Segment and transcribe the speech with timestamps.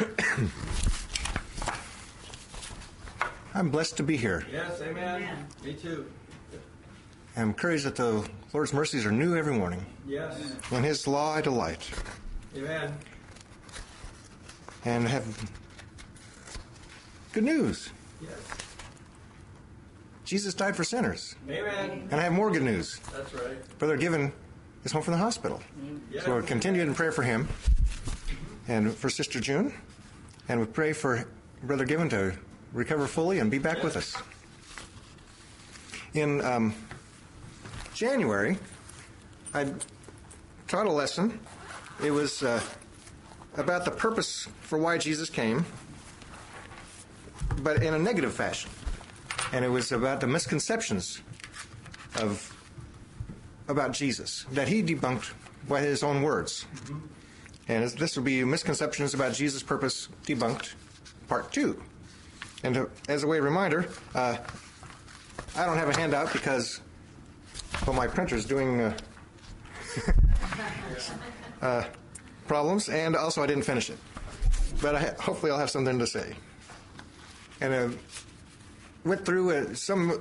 [3.54, 4.46] I'm blessed to be here.
[4.50, 5.46] Yes, amen.
[5.64, 6.06] Me too.
[7.36, 9.84] I'm encouraged that the Lord's mercies are new every morning.
[10.06, 10.56] Yes.
[10.70, 11.88] In His law I delight.
[12.56, 12.92] Amen.
[14.84, 15.50] And have
[17.32, 17.90] good news.
[18.20, 18.30] Yes.
[20.24, 21.34] Jesus died for sinners.
[21.48, 22.08] Amen.
[22.10, 23.00] And I have more good news.
[23.12, 23.78] That's right.
[23.78, 24.32] Brother Given
[24.84, 25.60] is home from the hospital.
[26.10, 26.24] Yes.
[26.24, 27.48] So we'll continue in prayer for him
[28.68, 29.74] and for Sister June.
[30.50, 31.28] And we pray for
[31.62, 32.32] Brother Given to
[32.72, 34.16] recover fully and be back with us.
[36.12, 36.74] In um,
[37.94, 38.58] January,
[39.54, 39.72] I
[40.66, 41.38] taught a lesson.
[42.02, 42.60] It was uh,
[43.58, 45.64] about the purpose for why Jesus came,
[47.58, 48.72] but in a negative fashion.
[49.52, 51.22] And it was about the misconceptions
[52.16, 52.52] of
[53.68, 55.32] about Jesus that he debunked
[55.68, 56.66] by his own words.
[57.70, 60.74] And this will be misconceptions about Jesus' purpose debunked,
[61.28, 61.80] part two.
[62.64, 64.36] And to, as a way of reminder, uh,
[65.54, 66.80] I don't have a handout because
[67.86, 68.96] well, my printer's doing uh,
[71.62, 71.84] uh,
[72.48, 73.98] problems, and also I didn't finish it.
[74.82, 76.34] But I, hopefully, I'll have something to say.
[77.60, 77.96] And uh,
[79.04, 80.20] went through uh, some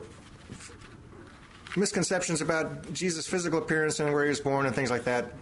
[1.76, 5.34] misconceptions about Jesus' physical appearance and where he was born and things like that.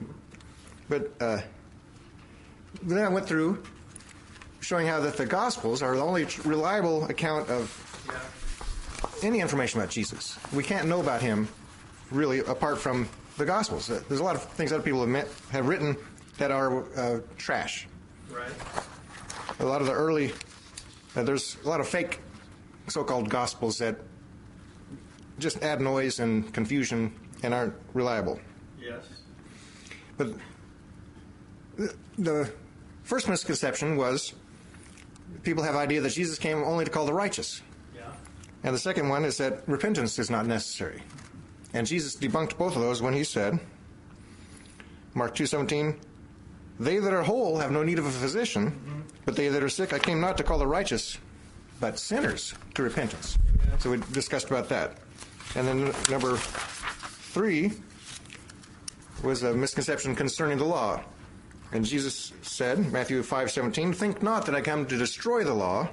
[0.87, 1.41] But uh,
[2.83, 3.63] then I went through
[4.59, 7.83] showing how that the Gospels are the only reliable account of
[9.23, 10.37] any information about Jesus.
[10.53, 11.47] We can't know about him
[12.11, 13.89] really apart from the Gospels.
[13.89, 15.95] Uh, There's a lot of things other people have, met, have written
[16.37, 17.87] that are uh, trash.
[18.31, 18.51] Right.
[19.59, 20.33] A lot of the early,
[21.15, 22.19] uh, there's a lot of fake
[22.87, 23.97] so-called Gospels that
[25.39, 28.39] just add noise and confusion and aren't reliable.
[28.81, 29.03] Yes.
[30.17, 30.33] But
[31.75, 32.51] the, the
[33.07, 34.33] first misconception was
[35.43, 37.61] people have idea that Jesus came only to call the righteous.
[37.95, 38.11] Yeah.
[38.63, 41.01] And the second one is that repentance is not necessary.
[41.73, 43.59] And Jesus debunked both of those when he said,
[45.13, 45.95] Mark 2:17,
[46.79, 49.01] "They that are whole have no need of a physician, mm-hmm.
[49.25, 51.17] but they that are sick I came not to call the righteous,
[51.79, 53.37] but sinners to repentance."
[53.79, 54.97] So we discussed about that.
[55.55, 57.71] And then number 3
[59.23, 61.01] was a misconception concerning the law.
[61.71, 65.89] And Jesus said, Matthew 5:17, "Think not that I come to destroy the law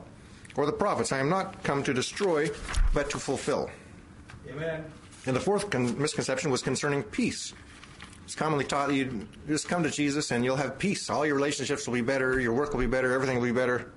[0.56, 1.10] or the prophets.
[1.10, 2.50] I am not come to destroy,
[2.92, 3.70] but to fulfill."
[4.48, 4.84] Amen.
[5.26, 7.54] And the fourth con- misconception was concerning peace.
[8.24, 11.10] It's commonly taught that you just come to Jesus and you'll have peace.
[11.10, 13.90] All your relationships will be better, your work will be better, everything will be better.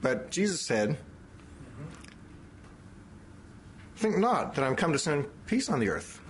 [0.00, 0.96] But Jesus said,
[3.96, 6.20] Think not that I'm come to send peace on the earth.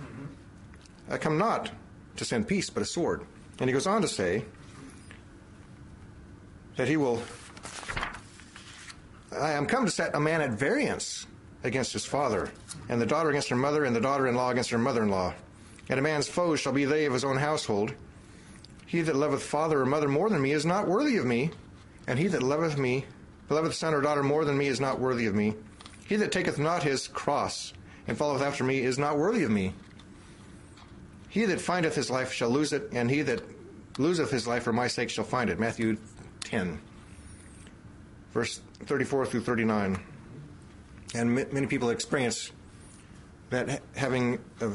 [1.09, 1.71] I come not
[2.17, 3.25] to send peace, but a sword.
[3.59, 4.45] And he goes on to say
[6.77, 7.21] that he will.
[9.31, 11.27] I am come to set a man at variance
[11.63, 12.51] against his father,
[12.89, 15.09] and the daughter against her mother, and the daughter in law against her mother in
[15.09, 15.33] law.
[15.89, 17.93] And a man's foes shall be they of his own household.
[18.85, 21.51] He that loveth father or mother more than me is not worthy of me,
[22.07, 23.05] and he that loveth me,
[23.49, 25.53] loveth son or daughter more than me is not worthy of me.
[26.05, 27.73] He that taketh not his cross
[28.07, 29.73] and followeth after me is not worthy of me.
[31.31, 33.41] He that findeth his life shall lose it, and he that
[33.97, 35.57] loseth his life for my sake shall find it.
[35.59, 35.95] Matthew
[36.43, 36.77] 10,
[38.33, 39.97] verse 34 through 39.
[41.15, 42.51] And ma- many people experience
[43.49, 44.71] that ha- having uh,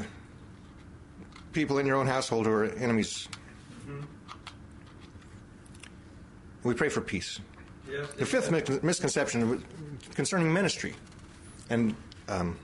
[1.53, 3.27] people in your own household who are enemies.
[6.63, 7.39] We pray for peace.
[8.17, 9.63] The fifth mis- misconception
[10.15, 10.95] concerning ministry,
[11.69, 11.95] and
[12.27, 12.57] um,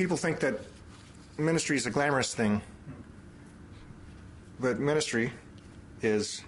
[0.00, 0.58] people think that
[1.36, 2.62] ministry is a glamorous thing,
[4.58, 5.30] but ministry
[6.00, 6.40] is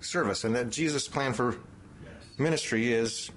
[0.00, 1.56] service, and that Jesus' plan for
[2.36, 3.30] ministry is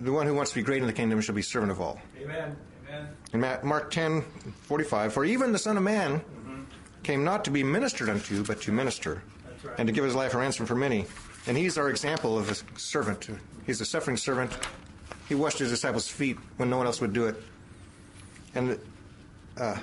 [0.00, 2.00] the one who wants to be great in the kingdom shall be servant of all.
[2.20, 2.56] Amen.
[2.88, 3.08] Amen.
[3.32, 4.22] In Mark 10,
[4.62, 6.20] 45, for even the Son of Man
[7.04, 9.78] came not to be ministered unto, but to minister, That's right.
[9.78, 11.06] and to give his life a ransom for many.
[11.46, 13.28] And he's our example of a servant.
[13.64, 14.58] He's a suffering servant.
[15.28, 17.36] He washed his disciples' feet when no one else would do it.
[18.54, 18.78] And
[19.58, 19.76] uh,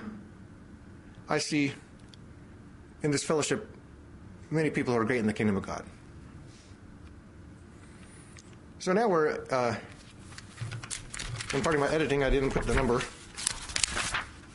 [1.30, 1.74] I see
[3.04, 3.70] in this fellowship
[4.50, 5.84] many people who are great in the kingdom of God.
[8.80, 9.76] So now we're, uh,
[11.54, 13.02] in part of my editing, I didn't put the number.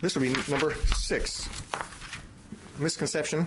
[0.01, 1.49] This will be number six
[2.79, 3.47] misconception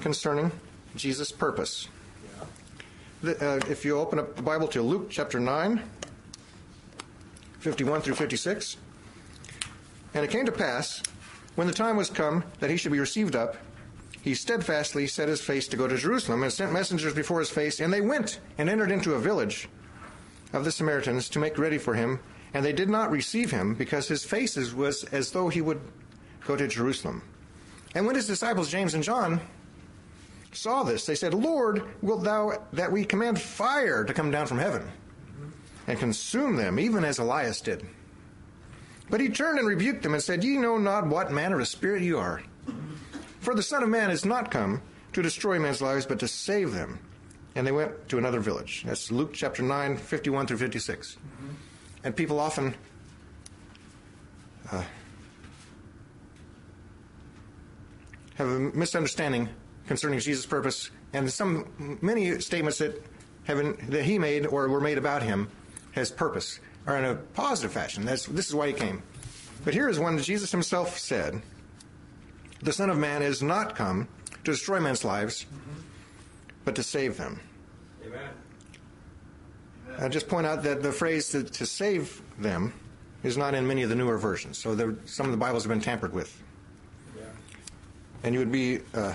[0.00, 0.50] concerning
[0.96, 1.88] Jesus' purpose.
[3.22, 5.82] The- uh, if you open up the Bible to Luke chapter 9,
[7.62, 8.76] 51 through 56.
[10.14, 11.00] And it came to pass,
[11.54, 13.56] when the time was come that he should be received up,
[14.20, 17.78] he steadfastly set his face to go to Jerusalem and sent messengers before his face,
[17.78, 19.68] and they went and entered into a village
[20.52, 22.18] of the Samaritans to make ready for him,
[22.52, 25.80] and they did not receive him because his face was as though he would
[26.44, 27.22] go to Jerusalem.
[27.94, 29.40] And when his disciples James and John
[30.52, 34.58] saw this, they said, Lord, wilt thou that we command fire to come down from
[34.58, 34.90] heaven
[35.86, 37.86] and consume them, even as Elias did?
[39.10, 42.02] But he turned and rebuked them and said, Ye know not what manner of spirit
[42.02, 42.42] you are.
[43.40, 44.80] For the Son of Man is not come
[45.12, 46.98] to destroy men's lives, but to save them.
[47.54, 48.84] And they went to another village.
[48.86, 51.16] That's Luke chapter 9, 51 through 56.
[51.16, 51.48] Mm-hmm.
[52.04, 52.74] And people often
[54.70, 54.82] uh,
[58.36, 59.48] have a misunderstanding
[59.86, 63.04] concerning Jesus' purpose, and some many statements that
[63.44, 65.48] have been, that he made or were made about him
[65.92, 68.04] has purpose or in a positive fashion.
[68.04, 69.02] That's, this is why he came.
[69.64, 71.40] But here is one that Jesus himself said
[72.62, 74.08] The Son of Man is not come
[74.44, 75.80] to destroy men's lives, mm-hmm.
[76.64, 77.38] but to save them.
[78.04, 78.30] Amen.
[79.98, 82.72] I just point out that the phrase to, to, save them
[83.22, 84.58] is not in many of the newer versions.
[84.58, 86.42] So there, some of the Bibles have been tampered with.
[87.16, 87.24] Yeah.
[88.24, 89.14] And you would be uh,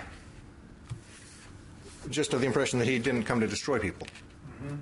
[2.10, 4.08] just of the impression that he didn't come to destroy people.
[4.64, 4.76] Mm-hmm.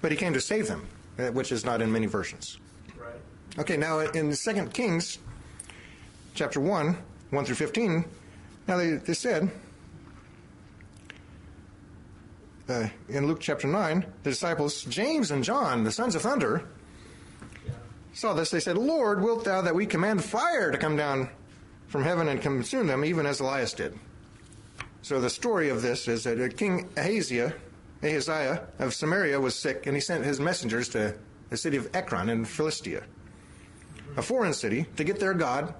[0.00, 0.86] But he came to save them.
[1.20, 2.58] Uh, which is not in many versions.
[2.96, 3.12] Right.
[3.58, 5.18] Okay, now in 2 Kings
[6.34, 6.96] chapter 1,
[7.30, 8.04] 1 through 15,
[8.66, 9.50] now they, they said,
[12.68, 16.64] uh, in Luke chapter 9, the disciples, James and John, the sons of thunder,
[17.66, 17.72] yeah.
[18.14, 18.50] saw this.
[18.50, 21.28] They said, Lord, wilt thou that we command fire to come down
[21.88, 23.98] from heaven and consume them, even as Elias did?
[25.02, 27.52] So the story of this is that King Ahaziah
[28.02, 31.14] Ahaziah of Samaria was sick, and he sent his messengers to
[31.50, 33.02] the city of Ekron in Philistia,
[34.16, 35.74] a foreign city, to get their god,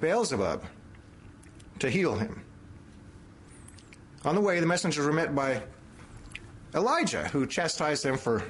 [0.00, 0.64] Beelzebub,
[1.80, 2.44] to heal him.
[4.24, 5.62] On the way, the messengers were met by
[6.74, 8.42] Elijah, who chastised them for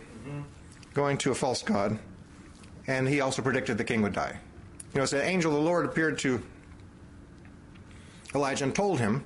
[0.93, 1.99] going to a false god,
[2.87, 4.39] and he also predicted the king would die.
[4.93, 6.43] You know, it's the angel of the Lord appeared to
[8.35, 9.25] Elijah and told him,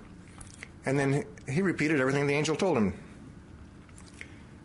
[0.85, 2.95] and then he repeated everything the angel told him.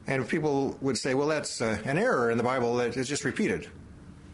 [0.07, 3.24] And people would say, well, that's uh, an error in the Bible that is just
[3.24, 3.69] repeated.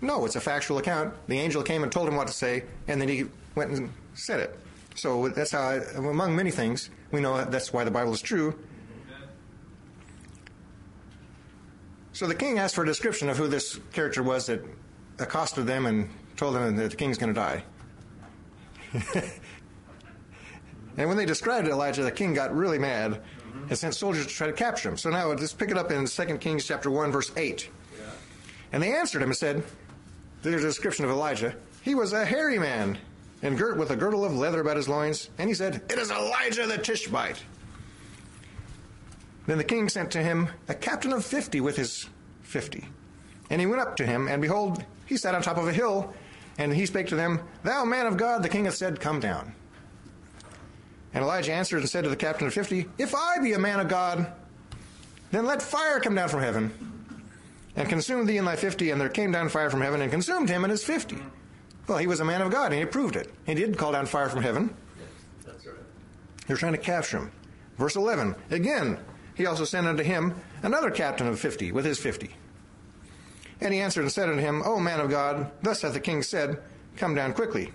[0.01, 1.13] No, it's a factual account.
[1.27, 3.25] The angel came and told him what to say, and then he
[3.55, 4.57] went and said it.
[4.95, 8.57] So that's how, I, among many things, we know that's why the Bible is true.
[12.13, 14.63] So the king asked for a description of who this character was that
[15.19, 17.63] accosted them and told them that the king's going to die.
[20.97, 23.21] and when they described Elijah, the king got really mad
[23.57, 23.69] Mm-hmm.
[23.69, 24.97] and sent soldiers to try to capture him.
[24.97, 27.69] So now let's pick it up in 2 Kings chapter 1, verse 8.
[27.97, 28.05] Yeah.
[28.71, 29.63] And they answered him and said,
[30.41, 31.55] there's a description of Elijah.
[31.81, 32.97] He was a hairy man,
[33.41, 35.29] and girt with a girdle of leather about his loins.
[35.37, 37.41] And he said, It is Elijah the Tishbite.
[39.45, 42.07] Then the king sent to him a captain of fifty with his
[42.41, 42.87] fifty.
[43.49, 46.13] And he went up to him, and behold, he sat on top of a hill,
[46.57, 49.53] and he spake to them, Thou man of God, the king hath said, Come down.
[51.13, 53.79] And Elijah answered and said to the captain of fifty, If I be a man
[53.79, 54.31] of God,
[55.31, 56.71] then let fire come down from heaven
[57.75, 58.91] and consume thee and thy fifty.
[58.91, 61.17] And there came down fire from heaven and consumed him and his fifty.
[61.87, 63.33] Well, he was a man of God, and he proved it.
[63.45, 64.75] He did call down fire from heaven.
[65.45, 65.55] Right.
[66.45, 67.31] They're trying to capture him.
[67.77, 68.35] Verse 11.
[68.51, 68.99] Again,
[69.35, 72.31] he also sent unto him another captain of fifty with his fifty.
[73.61, 76.21] And he answered and said unto him, O man of God, thus hath the king
[76.23, 76.59] said,
[76.97, 77.71] Come down quickly.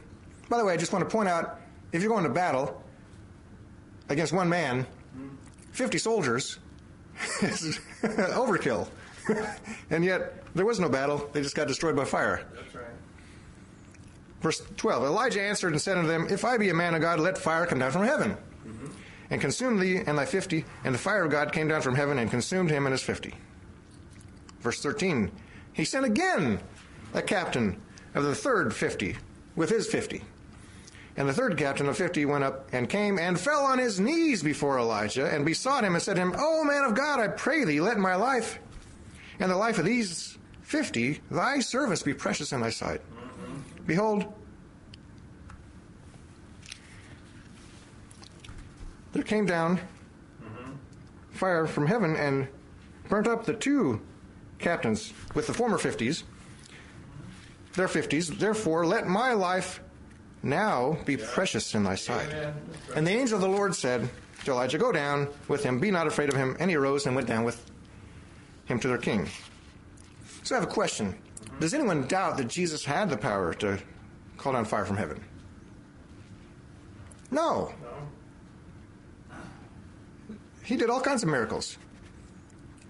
[0.49, 1.61] By the way, I just want to point out
[1.93, 2.83] if you're going to battle,
[4.13, 4.87] against one man,
[5.73, 6.59] 50 soldiers
[7.41, 8.89] is overkill.
[9.91, 11.29] and yet, there was no battle.
[11.33, 12.45] They just got destroyed by fire.
[12.55, 12.85] That's right.
[14.41, 17.21] Verse 12 Elijah answered and said unto them, If I be a man of God,
[17.21, 18.89] let fire come down from heaven mm-hmm.
[19.31, 20.65] and consume thee and thy fifty.
[20.85, 23.35] And the fire of God came down from heaven and consumed him and his fifty.
[24.61, 25.31] Verse 13
[25.73, 26.61] He sent again
[27.15, 27.81] a captain
[28.15, 29.17] of the third fifty
[29.55, 30.23] with his fifty.
[31.15, 34.43] And the third captain of fifty went up and came and fell on his knees
[34.43, 37.65] before Elijah and besought him and said to him, O man of God, I pray
[37.65, 38.59] thee, let my life
[39.39, 43.01] and the life of these fifty, thy servants, be precious in thy sight.
[43.01, 43.85] Mm-hmm.
[43.87, 44.33] Behold,
[49.13, 50.73] there came down mm-hmm.
[51.33, 52.49] fire from heaven and
[53.11, 54.01] burnt up the two
[54.59, 56.25] captains with the former fifties,
[57.75, 58.31] their fifties.
[58.31, 59.81] Therefore, let my life
[60.43, 62.29] now be precious in thy sight.
[62.95, 64.09] And the angel of the Lord said
[64.45, 66.57] to Elijah, Go down with him, be not afraid of him.
[66.59, 67.71] And he arose and went down with
[68.65, 69.29] him to their king.
[70.43, 71.15] So I have a question.
[71.61, 73.79] Does anyone doubt that Jesus had the power to
[74.37, 75.23] call down fire from heaven?
[77.31, 77.73] No.
[80.65, 81.79] He did all kinds of miracles.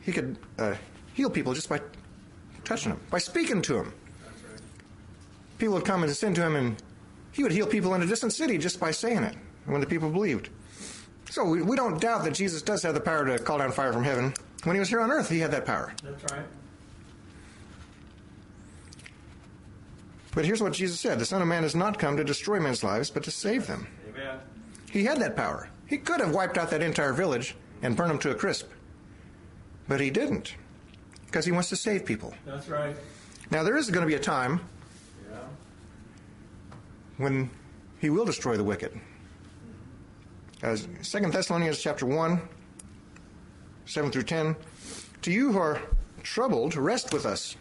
[0.00, 0.74] He could uh,
[1.14, 1.80] heal people just by
[2.64, 3.94] touching them, by speaking to them.
[5.58, 6.82] People would come and sin to him, and
[7.32, 9.34] he would heal people in a distant city just by saying it
[9.66, 10.50] when the people believed.
[11.30, 13.92] So we, we don't doubt that Jesus does have the power to call down fire
[13.92, 14.34] from heaven.
[14.64, 15.92] When he was here on earth, he had that power.
[16.02, 16.44] That's right.
[20.34, 22.82] But here's what Jesus said The Son of Man has not come to destroy men's
[22.84, 23.86] lives, but to save them.
[24.08, 24.38] Amen.
[24.90, 25.68] He had that power.
[25.86, 28.68] He could have wiped out that entire village and burned them to a crisp.
[29.88, 30.54] But he didn't,
[31.26, 32.32] because he wants to save people.
[32.46, 32.96] That's right.
[33.50, 34.60] Now, there is going to be a time
[35.30, 35.38] Yeah.
[37.22, 37.48] When
[38.00, 38.98] he will destroy the wicked.
[40.60, 42.40] As 2 Thessalonians chapter 1,
[43.86, 44.56] 7 through 10,
[45.22, 45.80] to you who are
[46.22, 47.56] troubled, rest with us.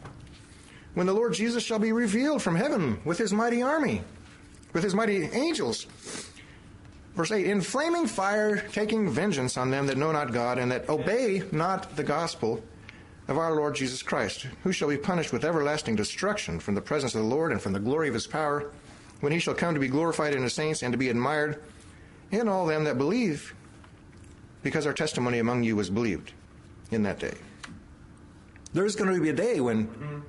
[0.94, 4.02] When the Lord Jesus shall be revealed from heaven with his mighty army,
[4.74, 5.88] with his mighty angels.
[7.16, 10.90] Verse 8, in flaming fire, taking vengeance on them that know not God, and that
[10.90, 12.64] obey not the gospel
[13.28, 17.16] of our Lord Jesus Christ, who shall be punished with everlasting destruction from the presence
[17.16, 18.72] of the Lord and from the glory of his power,
[19.22, 21.64] when he shall come to be glorified in his saints and to be admired
[22.32, 23.56] in all them that believe,
[24.64, 26.34] because our testimony among you was believed
[26.92, 27.34] in that day.
[28.74, 30.24] There is going to be a day when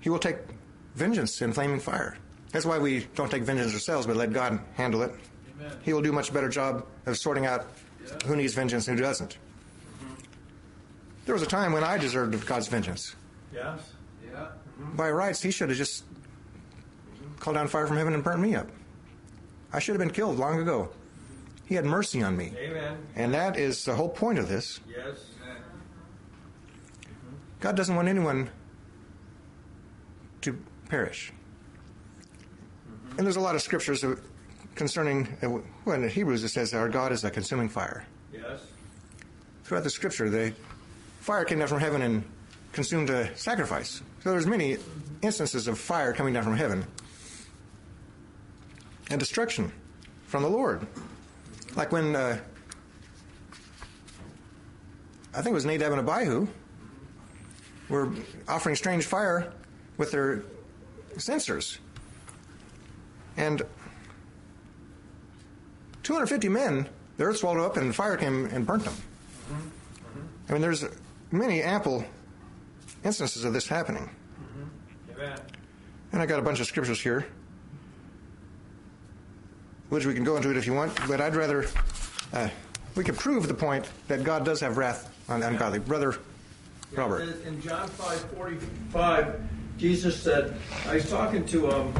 [0.00, 0.38] he will take
[0.94, 2.16] vengeance in flaming fire.
[2.52, 5.12] That's why we don't take vengeance ourselves, but let God handle it.
[5.60, 5.72] Amen.
[5.82, 7.66] He will do a much better job of sorting out
[8.26, 9.36] who needs vengeance and who doesn't.
[10.02, 10.14] Mm-hmm.
[11.26, 13.14] There was a time when I deserved God's vengeance.
[13.54, 13.92] Yes.
[14.24, 14.48] Yeah.
[14.80, 14.96] Mm-hmm.
[14.96, 16.04] By rights, he should have just
[17.40, 18.68] called down fire from heaven and burned me up.
[19.72, 20.90] I should have been killed long ago.
[21.66, 22.52] He had mercy on me.
[22.56, 22.98] Amen.
[23.16, 24.80] And that is the whole point of this.
[24.88, 25.24] Yes.
[27.60, 28.50] God doesn't want anyone
[30.40, 31.32] to perish.
[33.16, 34.04] And there's a lot of scriptures
[34.74, 35.28] concerning,
[35.84, 38.06] well, in Hebrews it says our God is a consuming fire.
[38.32, 38.60] Yes.
[39.64, 40.54] Throughout the scripture, the
[41.20, 42.24] fire came down from heaven and
[42.72, 44.02] consumed a sacrifice.
[44.22, 44.78] So there's many
[45.22, 46.86] instances of fire coming down from heaven
[49.10, 49.70] and destruction
[50.26, 50.86] from the Lord.
[51.76, 52.38] Like when uh,
[55.32, 56.48] I think it was Nadab and Abihu
[57.88, 58.12] were
[58.48, 59.52] offering strange fire
[59.96, 60.42] with their
[61.18, 61.78] censers.
[63.36, 63.62] And
[66.02, 68.94] 250 men, the earth swallowed up and fire came and burnt them.
[70.48, 70.84] I mean, there's
[71.30, 72.04] many ample
[73.04, 74.10] instances of this happening.
[75.14, 75.38] Amen.
[76.12, 77.26] And I got a bunch of scriptures here,
[79.90, 81.66] which we can go into it if you want, but I'd rather,
[82.32, 82.48] uh,
[82.94, 85.78] we could prove the point that God does have wrath on the ungodly.
[85.78, 86.16] Brother
[86.92, 87.22] Robert.
[87.44, 89.40] In- John five forty-five,
[89.76, 90.56] Jesus said,
[90.86, 91.94] I was talking to, um,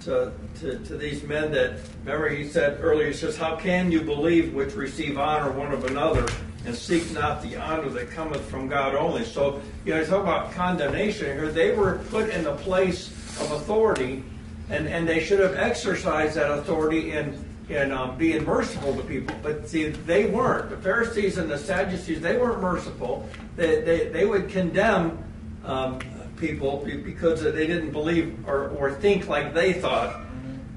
[0.00, 4.00] to, to, to these men that, remember he said earlier, he says, how can you
[4.00, 6.26] believe which receive honor one of another
[6.66, 9.24] and seek not the honor that cometh from God only?
[9.24, 11.50] So, you know, talk about condemnation here.
[11.50, 13.08] They were put in the place
[13.40, 14.22] of authority
[14.70, 19.36] and, and they should have exercised that authority in, in um, being merciful to people.
[19.42, 20.70] But see, they weren't.
[20.70, 23.28] The Pharisees and the Sadducees, they weren't merciful.
[23.56, 25.22] They, they, they would condemn
[25.64, 25.98] um,
[26.36, 30.20] people because they didn't believe or, or think like they thought.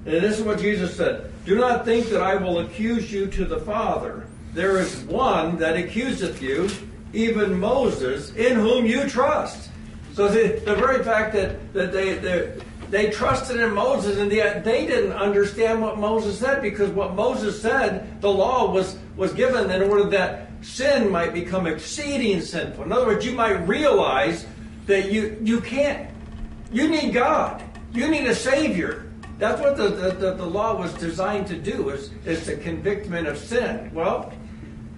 [0.06, 3.46] And this is what Jesus said Do not think that I will accuse you to
[3.46, 4.28] the Father.
[4.54, 6.70] There is one that accuseth you,
[7.14, 9.70] even Moses, in whom you trust.
[10.14, 12.54] So the, the very fact that, that they, they,
[12.90, 17.62] they trusted in Moses and yet they didn't understand what Moses said because what Moses
[17.62, 22.86] said, the law was, was given in order that sin might become exceeding sinful.
[22.86, 24.46] In other words, you might realize
[24.86, 26.10] that you, you can't,
[26.72, 27.64] you need God.
[27.94, 29.12] You need a Savior.
[29.38, 33.28] That's what the, the, the, law was designed to do, is, is to convict men
[33.28, 33.92] of sin.
[33.94, 34.34] Well,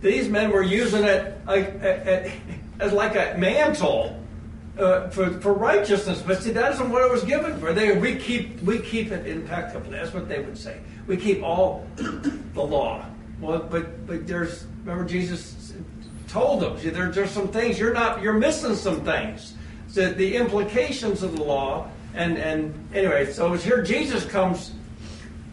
[0.02, 1.42] these men were using it
[2.80, 4.19] as like a mantle
[4.80, 7.74] uh, for, for righteousness, but see, that isn't what it was given for.
[7.74, 9.98] They, we, keep, we keep it impeccably.
[9.98, 10.80] That's what they would say.
[11.08, 13.06] We keep all the law.
[13.40, 15.74] Well, but, but there's, remember Jesus
[16.28, 19.56] told them, see, there, there's some things you're not, you're missing some things.
[19.88, 24.72] So the implications of the law, and, and anyway, so here Jesus comes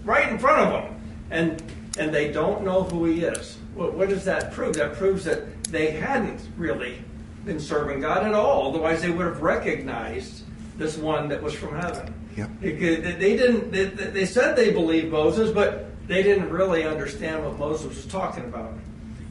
[0.04, 1.62] right in front of them, and,
[1.98, 3.58] and they don't know who he is.
[3.74, 4.74] What does that prove?
[4.74, 6.98] That proves that they hadn't really
[7.46, 8.68] been serving God at all.
[8.68, 10.44] Otherwise, they would have recognized
[10.76, 12.12] this one that was from heaven.
[12.36, 12.50] Yep.
[12.60, 13.72] They they didn't.
[13.72, 18.44] They, they said they believed Moses, but they didn't really understand what Moses was talking
[18.44, 18.74] about.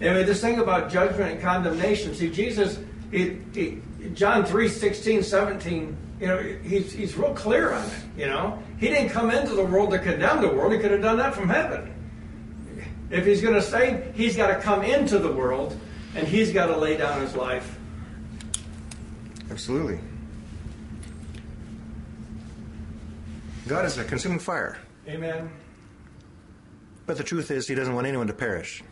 [0.01, 2.15] Anyway, this thing about judgment and condemnation.
[2.15, 2.79] See, Jesus,
[3.11, 3.81] he, he,
[4.13, 8.61] John 3, 16, 17 you know, he's, he's real clear on it, you know.
[8.77, 10.71] He didn't come into the world to condemn the world.
[10.71, 11.91] He could have done that from heaven.
[13.09, 15.77] If he's going to save, he's got to come into the world
[16.15, 17.74] and he's got to lay down his life.
[19.49, 19.99] Absolutely.
[23.67, 24.77] God is a consuming fire.
[25.07, 25.49] Amen.
[27.05, 28.83] But the truth is, he doesn't want anyone to perish.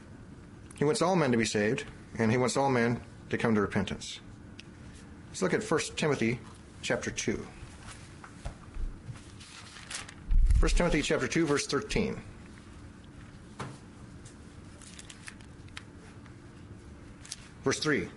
[0.75, 1.85] He wants all men to be saved,
[2.17, 4.19] and he wants all men to come to repentance.
[5.29, 6.39] Let's look at 1 Timothy
[6.81, 7.45] chapter 2.
[10.59, 12.21] 1 Timothy chapter 2 verse 13.
[17.63, 18.07] Verse 3.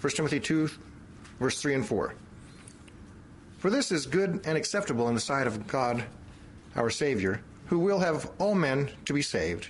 [0.00, 0.70] 1 Timothy 2
[1.40, 2.14] verse 3 and 4.
[3.58, 6.04] For this is good and acceptable in the sight of God
[6.76, 9.68] our Savior, who will have all men to be saved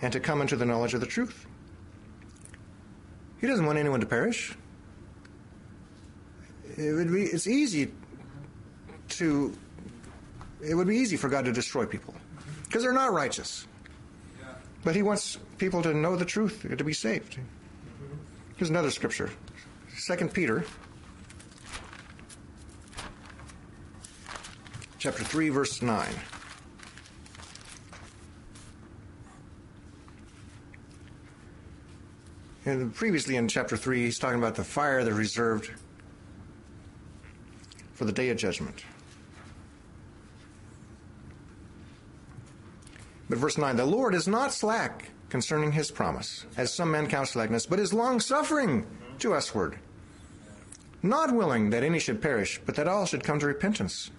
[0.00, 1.46] and to come into the knowledge of the truth.
[3.40, 4.54] He doesn't want anyone to perish.
[6.76, 7.92] It would be it's easy
[9.10, 9.56] to
[10.62, 12.14] it would be easy for God to destroy people
[12.64, 13.66] because they're not righteous.
[14.84, 17.38] But he wants people to know the truth, to be saved.
[18.56, 19.30] Here's another scripture.
[20.06, 20.64] 2 Peter
[24.98, 26.08] chapter 3 verse 9.
[32.64, 35.70] And previously in chapter 3, he's talking about the fire that reserved
[37.92, 38.84] for the day of judgment.
[43.28, 47.28] But verse 9 The Lord is not slack concerning his promise, as some men count
[47.28, 48.86] slackness, but is long suffering
[49.18, 49.78] to usward,
[51.02, 54.10] not willing that any should perish, but that all should come to repentance.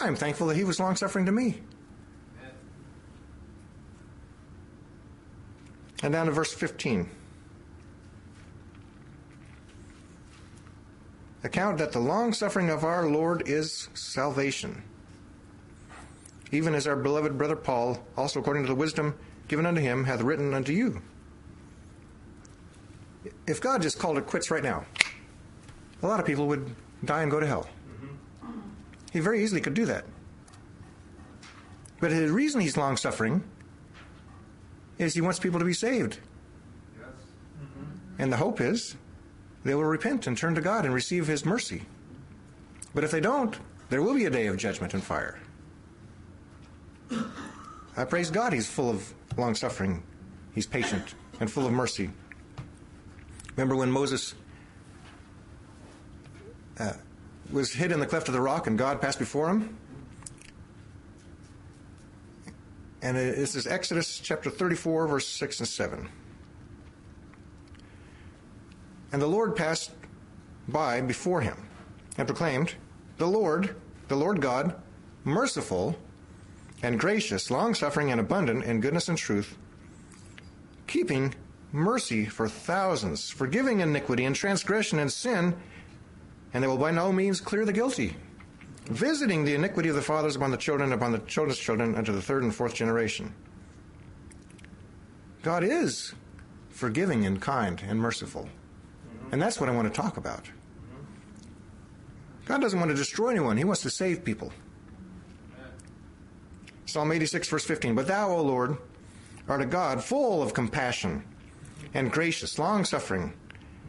[0.00, 1.60] I am thankful that he was long suffering to me.
[6.04, 7.10] And down to verse 15.
[11.42, 14.84] Account that the long suffering of our Lord is salvation.
[16.52, 20.20] Even as our beloved brother Paul, also according to the wisdom given unto him, hath
[20.20, 21.02] written unto you.
[23.46, 24.84] If God just called it quits right now,
[26.02, 27.68] a lot of people would die and go to hell.
[29.12, 30.04] He very easily could do that.
[32.00, 33.42] But the reason he's long suffering
[34.98, 36.18] is he wants people to be saved.
[36.98, 37.08] Yes.
[37.60, 38.22] Mm-hmm.
[38.22, 38.96] And the hope is
[39.64, 41.82] they will repent and turn to God and receive his mercy.
[42.94, 43.58] But if they don't,
[43.90, 45.38] there will be a day of judgment and fire.
[47.98, 50.04] I praise God, he's full of long suffering,
[50.54, 52.10] he's patient, and full of mercy.
[53.56, 54.36] Remember when Moses
[56.78, 56.92] uh,
[57.50, 59.76] was hid in the cleft of the rock and God passed before him?
[63.02, 66.08] And this is Exodus chapter 34, verse 6 and 7.
[69.10, 69.90] And the Lord passed
[70.68, 71.56] by before him
[72.16, 72.74] and proclaimed,
[73.16, 73.74] The Lord,
[74.06, 74.76] the Lord God,
[75.24, 75.98] merciful
[76.82, 79.56] and gracious, long suffering and abundant in goodness and truth,
[80.86, 81.34] keeping
[81.72, 85.54] mercy for thousands, forgiving iniquity and transgression and sin,
[86.54, 88.16] and they will by no means clear the guilty
[88.88, 92.22] visiting the iniquity of the fathers upon the children, upon the children's children, unto the
[92.22, 93.32] third and fourth generation.
[95.42, 96.14] God is
[96.70, 98.48] forgiving and kind and merciful.
[99.30, 100.50] And that's what I want to talk about.
[102.46, 104.52] God doesn't want to destroy anyone, He wants to save people.
[106.88, 107.94] Psalm 86, verse 15.
[107.94, 108.78] But thou, O Lord,
[109.46, 111.22] art a God full of compassion
[111.92, 113.34] and gracious, long suffering,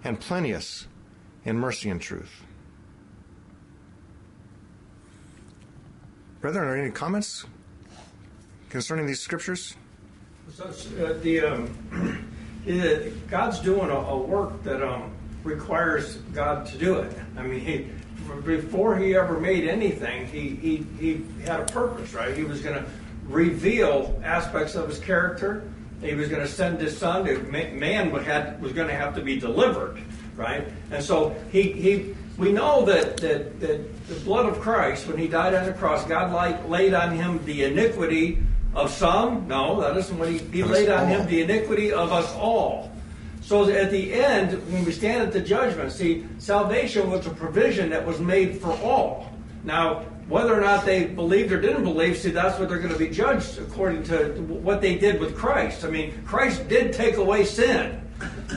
[0.03, 0.85] and plenteous
[1.45, 2.43] in mercy and truth.
[6.41, 7.45] Brethren, are there any comments
[8.67, 9.77] concerning these scriptures?
[10.61, 12.25] Uh, the, um,
[13.29, 17.17] God's doing a, a work that um, requires God to do it.
[17.37, 18.01] I mean,
[18.45, 22.35] before he ever made anything, he, he, he had a purpose, right?
[22.35, 22.85] He was going to
[23.25, 25.69] reveal aspects of his character.
[26.01, 27.23] He was going to send his son.
[27.51, 30.01] Man had, was going to have to be delivered,
[30.35, 30.67] right?
[30.91, 35.27] And so he, he we know that, that, that the blood of Christ, when he
[35.27, 36.31] died on the cross, God
[36.69, 38.39] laid on him the iniquity
[38.73, 39.47] of some.
[39.47, 42.91] No, that isn't what he, he laid on him the iniquity of us all.
[43.49, 47.89] So at the end, when we stand at the judgment, see, salvation was a provision
[47.89, 49.33] that was made for all.
[49.63, 52.99] Now, whether or not they believed or didn't believe, see, that's what they're going to
[52.99, 55.83] be judged according to what they did with Christ.
[55.83, 57.99] I mean, Christ did take away sin.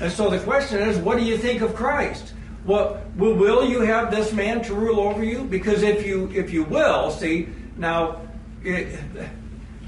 [0.03, 2.35] And so the question is, what do you think of Christ?
[2.67, 5.45] Well, will you have this man to rule over you?
[5.45, 8.21] Because if you if you will, see now,
[8.63, 9.01] it,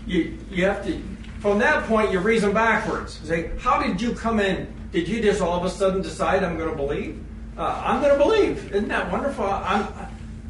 [0.06, 0.98] you you have to
[1.40, 3.20] from that point you reason backwards.
[3.22, 4.66] Say, how did you come in?
[4.94, 7.20] Did you just all of a sudden decide I'm going to believe?
[7.56, 8.72] uh, I'm going to believe.
[8.72, 9.44] Isn't that wonderful?
[9.44, 9.88] I'm,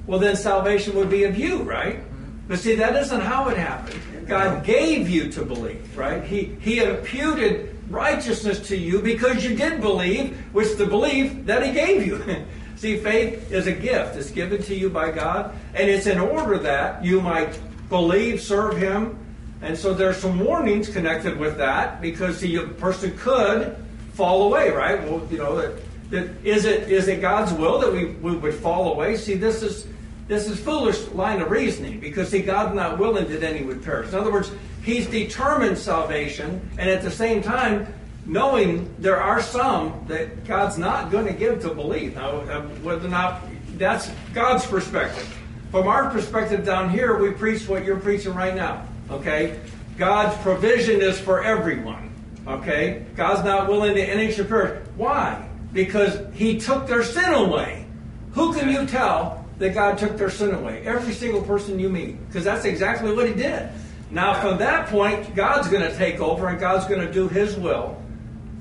[0.07, 2.01] well, then salvation would be of you, right?
[2.47, 4.01] But see, that isn't how it happened.
[4.27, 6.23] God gave you to believe, right?
[6.23, 11.73] He, he imputed righteousness to you because you did believe, which the belief that He
[11.73, 12.23] gave you.
[12.77, 14.17] see, faith is a gift.
[14.17, 18.77] It's given to you by God, and it's in order that you might believe, serve
[18.77, 19.19] Him.
[19.63, 23.84] And so there's some warnings connected with that because see, a person could
[24.15, 25.03] fall away, right?
[25.03, 28.55] Well, you know, that, that is it is it God's will that we, we would
[28.55, 29.17] fall away?
[29.17, 29.87] See, this is
[30.27, 34.09] this is foolish line of reasoning because see, God's not willing that any would perish.
[34.09, 34.51] In other words,
[34.83, 37.93] He's determined salvation, and at the same time,
[38.27, 42.17] knowing there are some that God's not going to give to believe.
[42.17, 43.43] Now, uh, whether or not
[43.77, 45.27] that's God's perspective.
[45.71, 48.87] From our perspective down here, we preach what you're preaching right now.
[49.11, 49.59] Okay,
[49.99, 52.04] God's provision is for everyone.
[52.47, 54.87] Okay, God's not willing that any should perish.
[54.97, 55.49] Why?
[55.73, 57.87] Because He took their sin away.
[58.33, 60.83] Who can you tell that God took their sin away.
[60.85, 63.71] Every single person you meet, because that's exactly what He did.
[64.11, 67.57] Now, from that point, God's going to take over and God's going to do His
[67.57, 68.01] will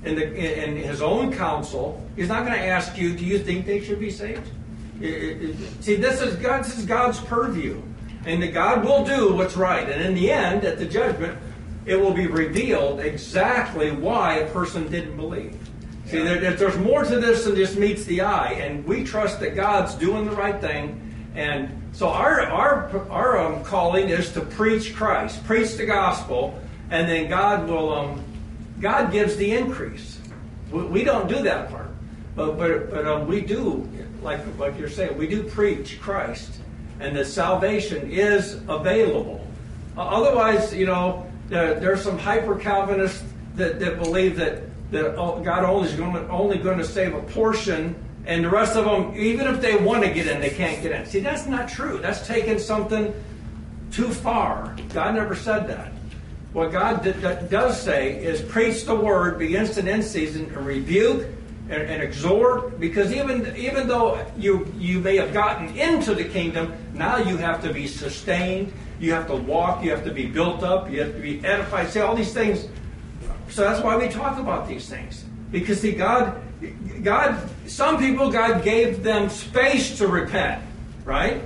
[0.04, 2.02] in, the, in, His own counsel.
[2.16, 4.50] He's not going to ask you, do you think they should be saved?
[5.02, 7.82] It, it, it, see, this is, God, this is God's purview.
[8.26, 9.88] And that God will do what's right.
[9.90, 11.38] And in the end, at the judgment,
[11.86, 15.58] it will be revealed exactly why a person didn't believe.
[16.06, 19.56] See, there, there's more to this than just meets the eye, and we trust that
[19.56, 21.00] God's doing the right thing.
[21.36, 26.60] And so our our our um, calling is to preach Christ, preach the gospel,
[26.92, 28.24] and then God will um,
[28.80, 30.20] God gives the increase.
[30.72, 31.90] We, we don't do that part,
[32.36, 33.90] but but but um, we do
[34.22, 36.60] like like you're saying we do preach Christ,
[37.00, 39.46] and the salvation is available.
[39.98, 43.24] Uh, otherwise, you know, there, there's some hyper Calvinists
[43.56, 44.64] that, that believe that
[44.94, 48.76] that God only is going to, only going to save a portion, and the rest
[48.76, 51.06] of them, even if they want to get in, they can't get in.
[51.06, 51.98] See, that's not true.
[51.98, 53.14] That's taking something
[53.92, 54.76] too far.
[54.94, 55.92] God never said that.
[56.54, 57.04] What God
[57.50, 61.26] does say is preach the word, be instant in season, and rebuke
[61.70, 66.74] and, and, exhort, because even even though you you may have gotten into the kingdom,
[66.94, 68.72] now you have to be sustained.
[69.04, 69.84] You have to walk.
[69.84, 70.90] You have to be built up.
[70.90, 71.90] You have to be edified.
[71.90, 72.68] See all these things
[73.54, 75.26] so that's why we talk about these things.
[75.52, 76.42] Because see, God,
[77.04, 80.64] God, some people, God gave them space to repent,
[81.06, 81.42] right?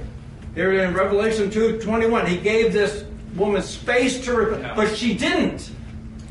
[0.56, 3.04] Here in Revelation 2 21, He gave this
[3.36, 5.70] woman space to repent, but she didn't.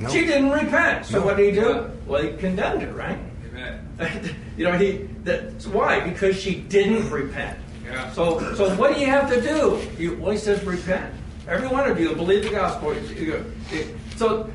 [0.00, 0.12] Nope.
[0.12, 1.04] She didn't repent.
[1.04, 1.26] So nope.
[1.26, 1.90] what did He do?
[2.06, 3.18] Well, He condemned her, right?
[3.50, 4.36] Amen.
[4.56, 5.08] you know, He.
[5.24, 7.58] That's why because she didn't repent.
[7.86, 8.12] Yeah.
[8.12, 9.80] So, so what do you have to do?
[9.98, 11.14] You, well, He says repent.
[11.48, 12.94] Every one of you believe the gospel.
[14.16, 14.50] So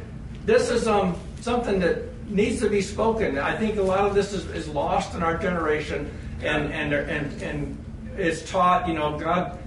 [0.46, 3.38] this is um, something that needs to be spoken.
[3.38, 7.42] I think a lot of this is, is lost in our generation, and and and
[7.42, 7.86] and
[8.18, 8.88] it's taught.
[8.88, 9.58] You know, God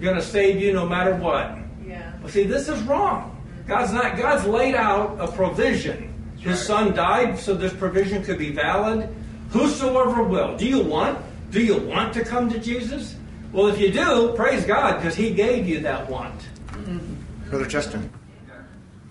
[0.00, 1.58] going to save you no matter what.
[1.86, 2.12] Yeah.
[2.20, 3.28] Well, see, this is wrong.
[3.66, 4.16] God's not.
[4.16, 6.12] God's laid out a provision.
[6.38, 9.08] His Son died so this provision could be valid.
[9.50, 10.56] Whosoever will.
[10.56, 11.18] Do you want?
[11.52, 13.14] Do you want to come to Jesus?
[13.52, 16.40] Well, if you do, praise God because He gave you that want.
[17.50, 18.10] Brother Justin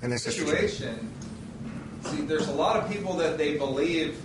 [0.02, 1.12] in this situation,
[2.06, 4.20] see, there's a lot of people that they believe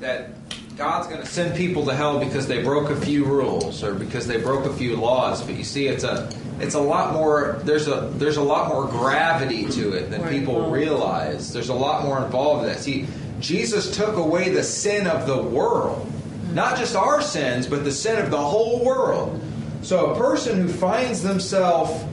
[0.00, 0.30] that
[0.76, 4.26] God's going to send people to hell because they broke a few rules or because
[4.26, 5.42] they broke a few laws.
[5.42, 6.30] But you see, it's a
[6.60, 7.60] it's a lot more.
[7.64, 10.70] There's a there's a lot more gravity to it than people uh-huh.
[10.70, 11.52] realize.
[11.52, 12.80] There's a lot more involved in that.
[12.80, 13.06] See,
[13.40, 16.10] Jesus took away the sin of the world,
[16.54, 19.42] not just our sins, but the sin of the whole world.
[19.82, 22.04] So a person who finds themselves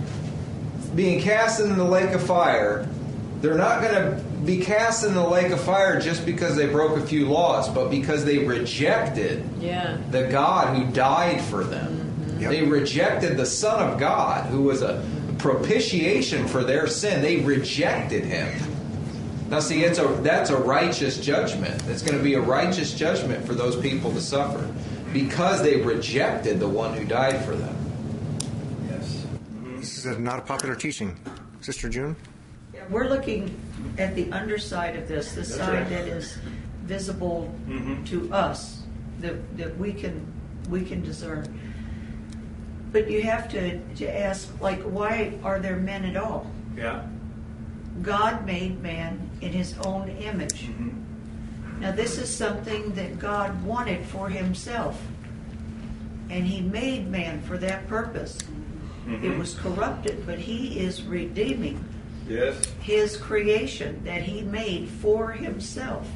[0.95, 2.87] being cast into the lake of fire
[3.41, 6.97] they're not going to be cast in the lake of fire just because they broke
[6.97, 9.97] a few laws, but because they rejected yeah.
[10.11, 11.95] the God who died for them.
[11.95, 12.41] Mm-hmm.
[12.41, 12.51] Yep.
[12.51, 15.05] They rejected the Son of God who was a
[15.37, 17.21] propitiation for their sin.
[17.21, 18.59] They rejected him.
[19.49, 21.81] Now, see, it's a, that's a righteous judgment.
[21.87, 24.71] It's going to be a righteous judgment for those people to suffer
[25.11, 27.75] because they rejected the one who died for them.
[28.91, 29.25] Yes.
[29.77, 31.17] This is not a popular teaching.
[31.61, 32.15] Sister June?
[32.75, 33.59] Yeah, we're looking
[33.97, 35.89] at the underside of this, the side right.
[35.89, 36.37] that is
[36.83, 38.03] visible mm-hmm.
[38.03, 38.83] to us,
[39.19, 40.31] that, that we can
[40.69, 41.59] we can discern.
[42.91, 46.45] But you have to, to ask, like, why are there men at all?
[46.77, 47.07] Yeah.
[48.01, 50.63] God made man in his own image.
[50.63, 51.81] Mm-hmm.
[51.81, 55.01] Now, this is something that God wanted for himself.
[56.29, 58.37] And he made man for that purpose.
[58.37, 59.25] Mm-hmm.
[59.25, 61.83] It was corrupted, but he is redeeming
[62.29, 62.63] Yes.
[62.79, 66.07] His creation that he made for himself.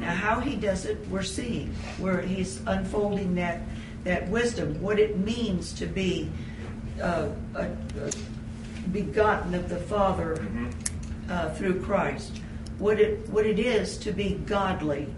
[0.00, 3.60] Now, how he does it, we're seeing, where he's unfolding that,
[4.04, 6.30] that wisdom, what it means to be
[7.02, 8.10] uh, a, a
[8.92, 10.44] begotten of the Father
[11.28, 12.40] uh, through Christ,
[12.78, 15.08] what it, what it is to be godly.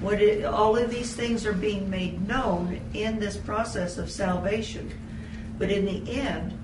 [0.00, 4.92] What it, all of these things are being made known in this process of salvation.
[5.58, 6.56] But in the end,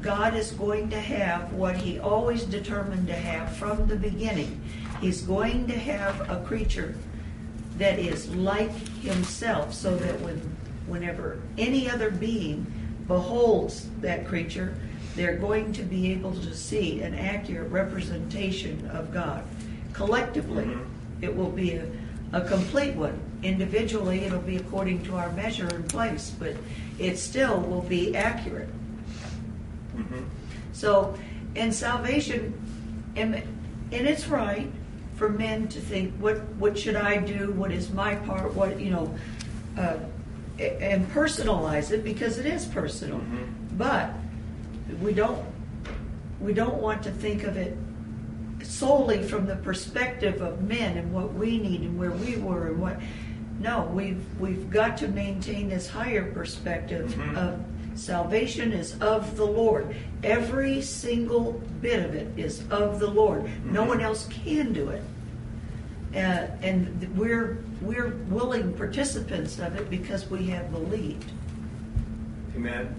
[0.00, 4.60] God is going to have what He always determined to have from the beginning.
[5.00, 6.96] He's going to have a creature
[7.78, 10.38] that is like Himself, so that when,
[10.88, 12.66] whenever any other being
[13.06, 14.74] beholds that creature,
[15.14, 19.44] they're going to be able to see an accurate representation of God.
[19.92, 21.24] Collectively, mm-hmm.
[21.24, 21.86] it will be a,
[22.32, 23.18] a complete one.
[23.42, 26.56] Individually, it'll be according to our measure and place, but
[26.98, 28.68] it still will be accurate.
[29.96, 30.22] Mm-hmm.
[30.72, 31.14] So,
[31.54, 32.54] in salvation,
[33.16, 34.70] and, and it's right
[35.16, 37.52] for men to think, what what should I do?
[37.52, 38.54] What is my part?
[38.54, 39.14] What you know,
[39.78, 39.96] uh,
[40.58, 43.18] and personalize it because it is personal.
[43.18, 43.76] Mm-hmm.
[43.76, 44.10] But
[45.00, 45.44] we don't
[46.40, 47.76] we don't want to think of it
[48.62, 52.80] solely from the perspective of men and what we need and where we were and
[52.80, 52.98] what
[53.60, 59.94] no we've we've got to maintain this higher perspective of salvation is of the lord.
[60.22, 63.48] Every single bit of it is of the lord.
[63.64, 65.02] No one else can do it.
[66.14, 71.30] Uh, and we're we're willing participants of it because we have believed.
[72.54, 72.94] Amen.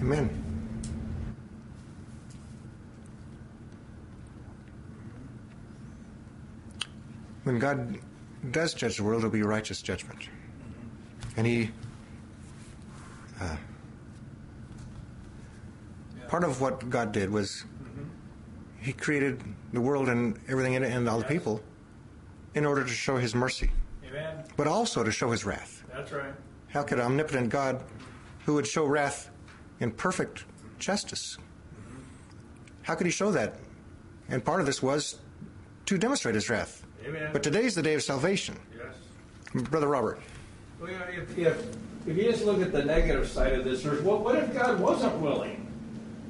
[0.00, 0.47] Amen.
[7.48, 7.96] When God
[8.50, 10.28] does judge the world, it'll be righteous judgment.
[11.38, 11.70] And He.
[13.40, 13.56] Uh,
[16.28, 17.64] part of what God did was
[18.82, 21.62] He created the world and everything in it and all the people
[22.54, 23.70] in order to show His mercy,
[24.06, 24.44] Amen.
[24.58, 25.84] but also to show His wrath.
[25.90, 26.34] That's right.
[26.68, 27.82] How could an omnipotent God,
[28.44, 29.30] who would show wrath
[29.80, 30.44] in perfect
[30.78, 31.38] justice,
[32.82, 33.54] how could he show that?
[34.28, 35.20] And part of this was
[35.86, 36.84] to demonstrate his wrath.
[37.06, 37.30] Amen.
[37.32, 38.56] But today's the day of salvation.
[38.76, 39.64] Yes.
[39.68, 40.20] Brother Robert.
[40.80, 41.66] Well, yeah, if, if,
[42.06, 44.80] if you just look at the negative side of this, there's what, what if God
[44.80, 45.66] wasn't willing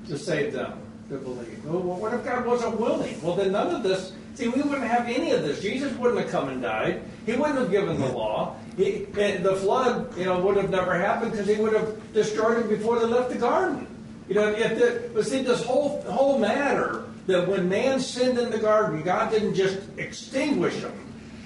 [0.09, 0.79] to save them
[1.09, 1.65] to believe?
[1.65, 3.21] Well, what if God wasn't willing?
[3.23, 4.13] Well, then none of this.
[4.35, 5.61] See, we wouldn't have any of this.
[5.61, 7.03] Jesus wouldn't have come and died.
[7.27, 8.57] He wouldn't have given the law.
[8.77, 12.69] He, the flood, you know, would have never happened because he would have destroyed them
[12.69, 13.87] before they left the garden.
[14.29, 18.51] You know, if the, but see, this whole whole matter that when man sinned in
[18.51, 20.93] the garden, God didn't just extinguish him,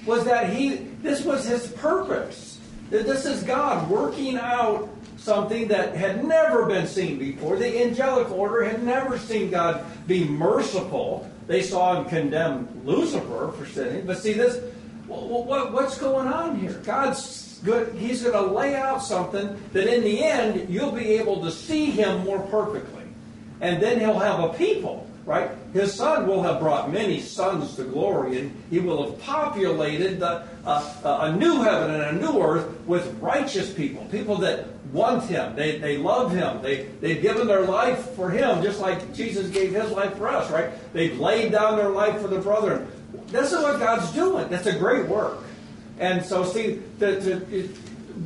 [0.07, 0.77] Was that he?
[1.03, 2.61] This was his purpose.
[2.91, 7.57] That this is God working out something that had never been seen before.
[7.57, 11.29] The angelic order had never seen God be merciful.
[11.49, 14.07] They saw him condemn Lucifer for sinning.
[14.07, 14.63] But see, this
[15.09, 16.81] what, what, what's going on here?
[16.85, 17.95] God's good.
[17.97, 21.87] He's going to lay out something that in the end you'll be able to see
[21.87, 23.02] him more perfectly.
[23.63, 25.49] And then he'll have a people, right?
[25.73, 30.43] His son will have brought many sons to glory, and he will have populated the,
[30.67, 35.55] uh, a new heaven and a new earth with righteous people, people that want him.
[35.55, 36.61] They, they love him.
[36.61, 40.51] They, they've given their life for him, just like Jesus gave his life for us,
[40.51, 40.71] right?
[40.93, 42.89] They've laid down their life for the brethren.
[43.29, 44.49] This is what God's doing.
[44.49, 45.39] That's a great work.
[46.01, 47.69] And so, see, the, the,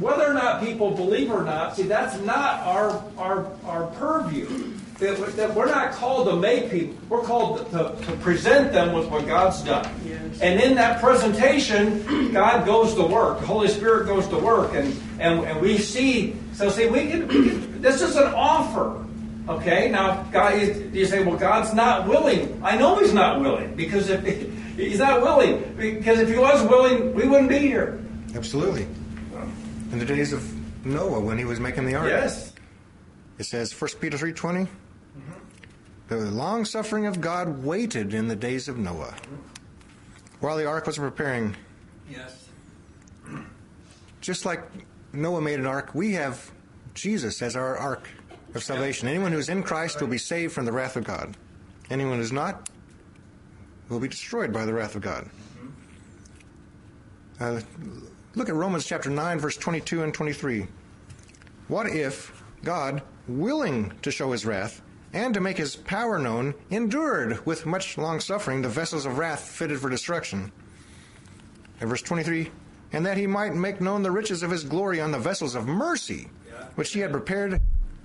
[0.00, 4.72] whether or not people believe or not, see, that's not our, our, our purview.
[4.98, 9.08] That, that we're not called to make people, we're called to, to present them with
[9.10, 9.88] what God's done.
[10.06, 10.40] Yes.
[10.40, 13.40] And in that presentation, God goes to work.
[13.40, 14.72] The Holy Spirit goes to work.
[14.74, 19.04] And, and, and we see, so see, we can, we can, this is an offer.
[19.48, 22.58] Okay, now, God, you, you say, well, God's not willing.
[22.64, 24.24] I know He's not willing because if
[24.76, 28.02] He's not willing, because if He was willing, we wouldn't be here.
[28.34, 28.86] Absolutely.
[29.92, 30.42] In the days of
[30.86, 32.08] Noah when he was making the ark.
[32.08, 32.52] Yes.
[33.38, 34.68] It says 1 Peter 3:20.
[36.08, 39.14] The long suffering of God waited in the days of Noah.
[40.40, 41.56] While the ark was preparing,
[42.08, 42.48] Yes.
[44.20, 44.62] just like
[45.12, 46.50] Noah made an ark, we have
[46.94, 48.08] Jesus as our ark
[48.54, 49.08] of salvation.
[49.08, 51.36] Anyone who is in Christ will be saved from the wrath of God.
[51.90, 52.68] Anyone who's not
[53.88, 55.28] will be destroyed by the wrath of God.
[57.40, 57.60] Uh,
[58.34, 60.66] look at Romans chapter 9, verse 22 and 23.
[61.68, 64.80] What if God, willing to show his wrath
[65.16, 69.40] and to make his power known, endured with much long suffering the vessels of wrath
[69.40, 70.52] fitted for destruction?
[71.80, 72.50] And verse 23
[72.92, 75.66] And that he might make known the riches of his glory on the vessels of
[75.66, 76.66] mercy, Yeah.
[76.74, 77.60] which he had prepared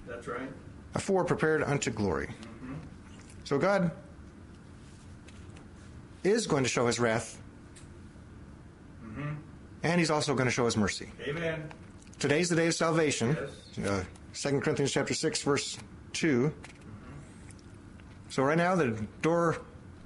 [0.07, 0.49] That's right.
[0.95, 2.29] afore prepared unto glory.
[3.43, 3.91] So God
[6.23, 7.37] is going to show his wrath
[9.83, 11.11] and He's also going to show his mercy.
[11.27, 11.69] Amen.
[12.19, 13.35] Today's the day of salvation.
[13.75, 13.89] Yes.
[13.89, 14.03] Uh,
[14.49, 15.77] 2 Corinthians chapter 6, verse
[16.13, 16.53] 2.
[18.31, 18.91] So right now the
[19.21, 19.57] door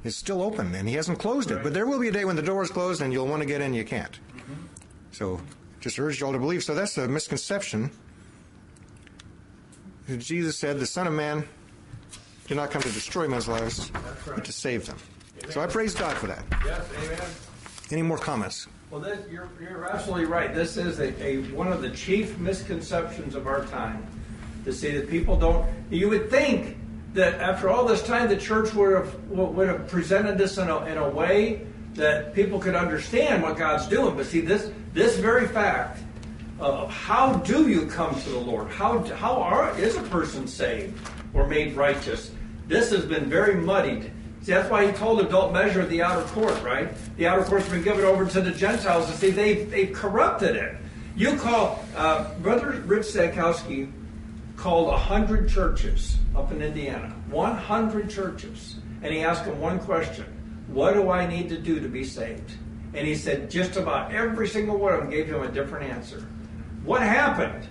[0.04, 1.62] is still open and he hasn't closed it.
[1.62, 3.46] But there will be a day when the door is closed and you'll want to
[3.46, 4.20] get in, you can't.
[4.36, 4.54] Mm-hmm.
[5.12, 5.40] So
[5.80, 6.64] just urge you all to believe.
[6.64, 7.92] So that's a misconception.
[10.18, 11.48] Jesus said, The Son of Man
[12.48, 14.38] did not come to destroy men's lives, right.
[14.38, 14.98] but to save them.
[15.52, 16.44] So I praise God for that.
[16.66, 17.30] Yes, amen.
[17.92, 18.68] Any more comments?
[18.90, 20.54] Well, this, you're, you're absolutely right.
[20.54, 24.08] This is a, a one of the chief misconceptions of our time.
[24.64, 25.64] To see that people don't.
[25.92, 26.78] You would think
[27.16, 30.86] that after all this time, the church would have would have presented this in a,
[30.86, 34.16] in a way that people could understand what God's doing.
[34.16, 36.04] But see, this this very fact
[36.60, 38.70] of how do you come to the Lord?
[38.70, 41.00] How how are, is a person saved
[41.34, 42.32] or made righteous?
[42.68, 44.12] This has been very muddied.
[44.42, 46.90] See, that's why he told them, don't measure the outer court, right?
[47.18, 49.10] The outer court's been given over to the Gentiles.
[49.10, 50.78] And see, they've, they've corrupted it.
[51.16, 53.92] You call, uh, Brother Rich Zakowski
[54.56, 57.14] called 100 churches up in Indiana.
[57.30, 58.76] 100 churches.
[59.02, 60.26] And he asked them one question
[60.68, 62.52] What do I need to do to be saved?
[62.94, 66.26] And he said, just about every single one of them gave him a different answer.
[66.86, 67.68] What happened?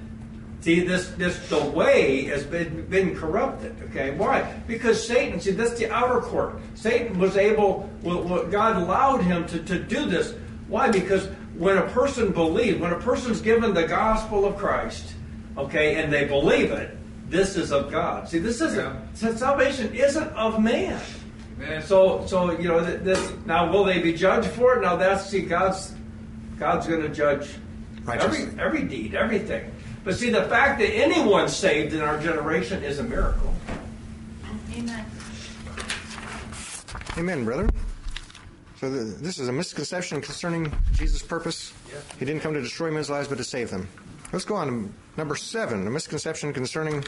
[0.61, 3.77] See, this, this the way has been, been corrupted.
[3.91, 4.43] Okay, why?
[4.67, 5.41] Because Satan.
[5.41, 6.59] See, that's the outer court.
[6.75, 7.89] Satan was able.
[8.03, 10.35] Well, God allowed him to, to do this.
[10.69, 10.91] Why?
[10.91, 15.14] Because when a person believes, when a person's given the gospel of Christ,
[15.57, 16.97] okay, and they believe it,
[17.31, 18.29] this is of God.
[18.29, 18.97] See, this isn't.
[19.21, 19.35] Yeah.
[19.35, 21.01] Salvation isn't of man.
[21.57, 21.83] Amen.
[21.83, 24.83] So, so you know, this now will they be judged for it?
[24.83, 25.95] Now that's see, God's
[26.59, 27.49] God's going to judge
[28.09, 29.71] every every deed, everything.
[30.05, 33.55] But see, the fact that anyone's saved in our generation is a miracle.
[34.77, 35.07] Amen.
[37.17, 37.69] Amen, brother.
[38.81, 41.73] So the, this is a misconception concerning Jesus' purpose.
[41.89, 42.01] Yeah.
[42.19, 43.89] He didn't come to destroy men's lives, but to save them.
[44.35, 47.05] Let's go on to number seven, a misconception concerning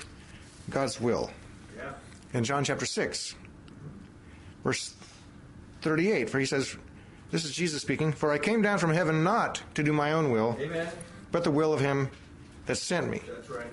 [0.71, 1.29] God's will.
[1.77, 1.91] Yeah.
[2.33, 3.35] In John chapter 6,
[4.63, 4.95] verse
[5.83, 6.77] 38, for he says,
[7.33, 10.31] This is Jesus speaking, For I came down from heaven not to do my own
[10.31, 10.87] will, Amen.
[11.33, 12.11] but the will of him
[12.67, 13.21] that sent me.
[13.27, 13.67] That's right.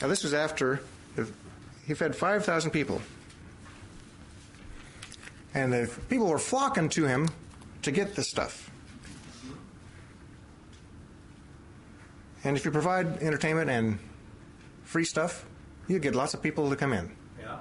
[0.00, 0.80] Now, this was after
[1.86, 3.00] he fed 5,000 people.
[5.54, 7.28] And the people were flocking to him
[7.82, 8.68] to get this stuff.
[12.46, 13.98] And if you provide entertainment and
[14.84, 15.44] free stuff,
[15.88, 17.10] you get lots of people to come in.
[17.40, 17.44] Yeah.
[17.46, 17.58] yeah.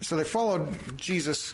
[0.00, 1.52] So they followed Jesus.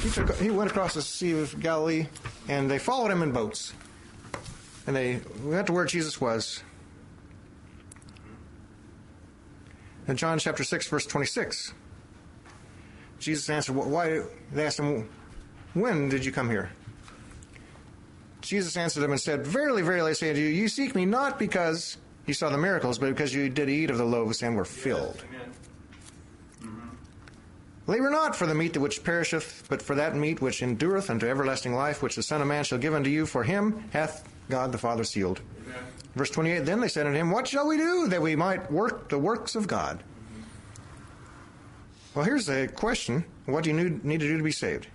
[0.00, 2.08] He, took, he went across the Sea of Galilee,
[2.48, 3.74] and they followed him in boats.
[4.88, 6.64] And they went to where Jesus was.
[10.08, 11.74] In John chapter 6, verse 26,
[13.18, 14.22] Jesus answered, Why?
[14.52, 15.08] They asked him,
[15.74, 16.70] When did you come here?
[18.40, 21.38] Jesus answered them and said, Verily, verily, I say unto you, you seek me not
[21.38, 24.64] because you saw the miracles, but because you did eat of the loaves and were
[24.64, 25.24] filled.
[25.28, 25.52] Amen.
[27.88, 31.72] Labor not for the meat which perisheth, but for that meat which endureth unto everlasting
[31.72, 33.26] life, which the Son of Man shall give unto you.
[33.26, 35.40] For him hath God the Father sealed.
[35.66, 35.84] Amen.
[36.16, 39.08] Verse 28 Then they said unto him, What shall we do that we might work
[39.08, 40.02] the works of God?
[42.16, 44.88] Well, here's the question What do you need need to do to be saved?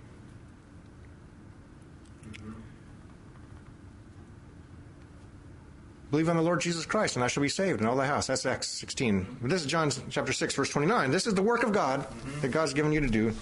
[6.10, 8.26] Believe on the Lord Jesus Christ, and I shall be saved, and all thy house.
[8.26, 9.38] That's Acts 16.
[9.44, 11.10] This is John chapter 6, verse 29.
[11.10, 12.06] This is the work of God
[12.42, 13.32] that God's given you to do.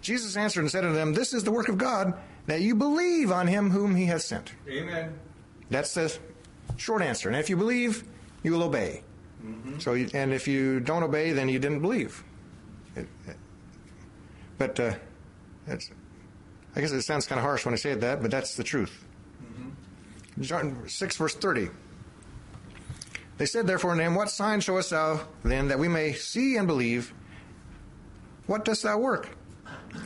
[0.00, 2.14] Jesus answered and said unto them, This is the work of God,
[2.46, 4.52] that you believe on him whom he hath sent.
[4.68, 5.16] Amen.
[5.70, 6.18] That's the
[6.76, 7.28] short answer.
[7.28, 8.02] And if you believe,
[8.42, 9.04] you will obey.
[9.44, 9.78] Mm-hmm.
[9.78, 12.24] So, you, and if you don't obey, then you didn't believe.
[12.96, 13.36] It- it-
[14.58, 14.94] but uh,
[15.66, 15.90] it's,
[16.76, 19.04] I guess it sounds kind of harsh when I say that, but that's the truth.
[20.40, 21.68] John 6, verse 30.
[23.38, 26.66] They said, therefore, unto him, What sign showest thou then that we may see and
[26.66, 27.12] believe?
[28.46, 29.28] What dost thou work?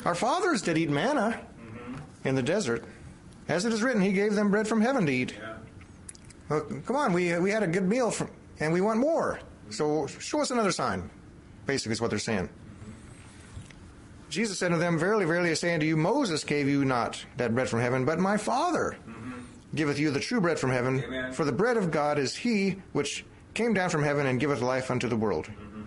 [0.04, 1.40] Our fathers did eat manna
[2.24, 2.84] in the desert.
[3.48, 5.34] As it is written, He gave them bread from heaven to eat.
[5.38, 5.56] Yeah.
[6.48, 8.30] Well, come on, we, we had a good meal from,
[8.60, 9.38] and we want more.
[9.70, 11.10] So show us another sign,
[11.66, 12.48] basically, is what they're saying.
[14.28, 17.54] Jesus said to them, Verily, verily, I say unto you, Moses gave you not that
[17.54, 18.96] bread from heaven, but my Father
[19.74, 21.02] giveth you the true bread from heaven.
[21.04, 21.32] Amen.
[21.32, 23.24] For the bread of God is he which
[23.54, 25.46] came down from heaven and giveth life unto the world.
[25.46, 25.82] Mm-hmm.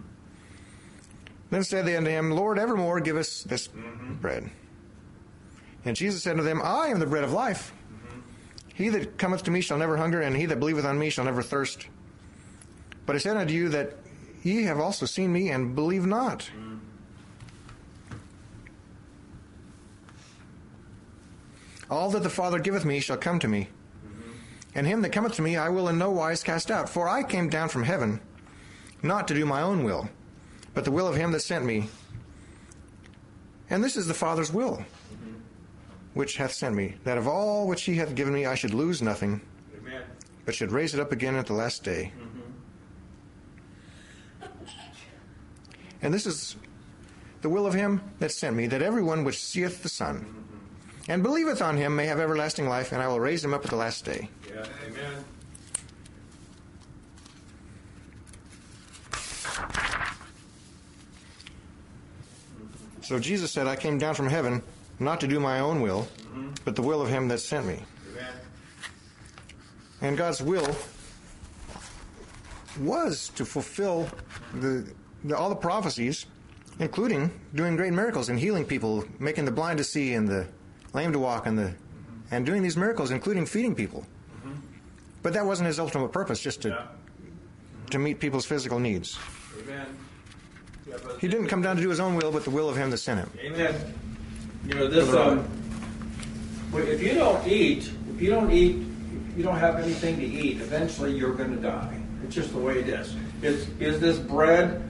[1.50, 4.16] Then said they unto him, Lord, evermore give us this mm-hmm.
[4.16, 4.50] bread.
[5.86, 7.74] And Jesus said unto them, I am the bread of life.
[7.92, 8.20] Mm-hmm.
[8.76, 11.26] He that cometh to me shall never hunger, and he that believeth on me shall
[11.26, 11.88] never thirst.
[13.06, 13.98] But I said unto you that
[14.44, 16.50] ye have also seen me and believe not.
[21.90, 23.70] All that the Father giveth me shall come to me.
[24.76, 26.88] And him that cometh to me I will in no wise cast out.
[26.88, 28.22] For I came down from heaven,
[29.02, 30.10] not to do my own will,
[30.74, 31.90] but the will of him that sent me.
[33.70, 34.84] And this is the Father's will,
[36.14, 39.02] which hath sent me, that of all which he hath given me I should lose
[39.02, 39.42] nothing,
[39.78, 40.04] Amen.
[40.46, 42.12] but should raise it up again at the last day.
[46.02, 46.56] And this is
[47.42, 50.26] the will of him that sent me, that everyone which seeth the Son
[51.10, 53.72] and believeth on him may have everlasting life, and I will raise him up at
[53.72, 54.30] the last day.
[54.48, 54.64] Yeah.
[54.88, 55.26] Amen.
[63.02, 64.62] So Jesus said, I came down from heaven
[65.00, 66.52] not to do my own will, mm-hmm.
[66.64, 67.82] but the will of him that sent me.
[68.12, 68.34] Amen.
[70.02, 70.76] And God's will
[72.80, 74.08] was to fulfill
[74.54, 74.86] the,
[75.24, 76.28] the, all the prophecies,
[76.78, 80.48] including doing great miracles and healing people, making the blind to see and the
[80.94, 81.74] lame to walk, and the
[82.32, 84.06] and doing these miracles, including feeding people.
[85.22, 86.82] But that wasn't his ultimate purpose, just to Yeah.
[87.92, 89.18] to meet people's physical needs.
[89.64, 89.86] Amen.
[90.88, 92.90] Yeah, He didn't come down to do his own will, but the will of him
[92.92, 93.30] that sent him.
[93.44, 93.76] Amen.
[94.68, 95.14] You know this.
[95.14, 95.46] Um,
[96.74, 98.78] if you don't eat, if you don't eat,
[99.32, 101.96] if you don't have anything to eat, eventually you're going to die.
[102.24, 103.16] It's just the way it is.
[103.42, 104.82] Is is this bread,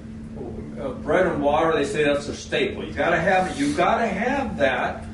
[0.81, 1.73] uh, bread and water?
[1.73, 2.83] They say that's a staple.
[2.83, 3.57] You got to have it.
[3.57, 5.05] You got to have that.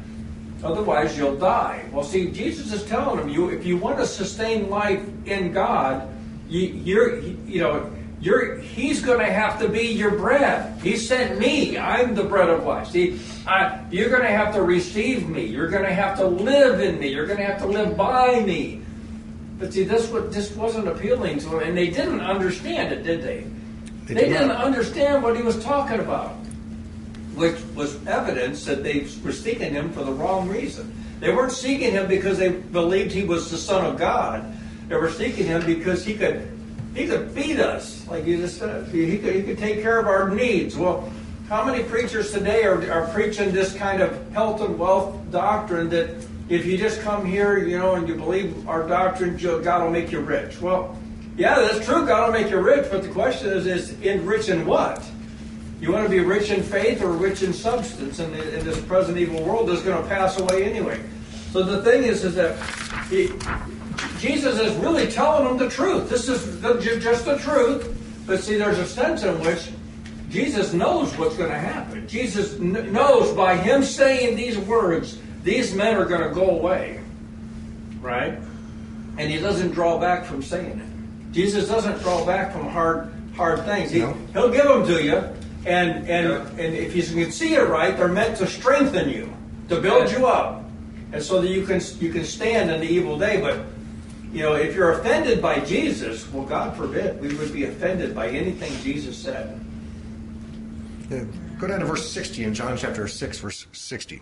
[0.64, 1.86] Otherwise, you'll die.
[1.92, 6.08] Well, see, Jesus is telling them, you if you want to sustain life in God,
[6.50, 7.92] you, you're you know
[8.22, 10.80] you're he's going to have to be your bread.
[10.82, 11.78] He sent me.
[11.78, 12.88] I'm the bread of life.
[12.88, 15.46] See, I, you're going to have to receive me.
[15.46, 17.10] You're going to have to live in me.
[17.10, 18.82] You're going to have to live by me.
[19.60, 23.22] But see, this what this wasn't appealing to them, and they didn't understand it, did
[23.22, 23.46] they?
[24.06, 24.38] They They, did not.
[24.40, 26.36] didn't understand what he was talking about,
[27.36, 30.94] which was evidence that they were seeking him for the wrong reason.
[31.20, 34.46] They weren't seeking him because they believed he was the Son of God.
[34.88, 36.52] They were seeking him because he could
[36.94, 38.88] he could feed us, like you just said.
[38.88, 40.78] He could, he could take care of our needs.
[40.78, 41.12] Well,
[41.50, 46.26] how many preachers today are, are preaching this kind of health and wealth doctrine that
[46.48, 50.12] if you just come here, you know, and you believe our doctrine, God will make
[50.12, 50.62] you rich?
[50.62, 50.98] Well,
[51.36, 52.06] yeah, that's true.
[52.06, 55.04] God will make you rich, but the question is, is in rich in what?
[55.82, 58.20] You want to be rich in faith or rich in substance?
[58.20, 61.02] And in this present evil world, that's going to pass away anyway.
[61.52, 62.58] So the thing is, is that
[63.10, 63.32] he,
[64.20, 66.10] Jesus is really telling them the truth.
[66.10, 67.92] This is the, just the truth.
[68.26, 69.70] But see, there's a sense in which
[70.30, 72.08] Jesus knows what's going to happen.
[72.08, 77.02] Jesus kn- knows by him saying these words, these men are going to go away.
[78.02, 78.38] Right?
[79.18, 81.34] And he doesn't draw back from saying it.
[81.34, 83.92] Jesus doesn't draw back from hard hard things.
[83.92, 84.14] He, No.
[84.34, 85.24] He'll give them to you.
[85.66, 89.34] And, and, and if you can see it right, they're meant to strengthen you,
[89.70, 90.64] to build you up,
[91.12, 93.42] and so that you can you can stand in the evil day.
[93.42, 93.66] But
[94.32, 98.30] you know, if you're offended by Jesus, well, God forbid we would be offended by
[98.30, 99.60] anything Jesus said.
[101.12, 101.22] Uh,
[101.58, 104.22] Go down to verse 60 in John chapter 6, verse 60.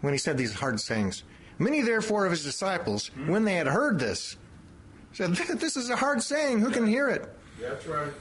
[0.00, 1.24] When he said these hard sayings.
[1.58, 4.36] Many, therefore, of his disciples, when they had heard this,
[5.12, 6.60] said, This is a hard saying.
[6.60, 7.28] Who can hear it?
[7.60, 8.12] That's right.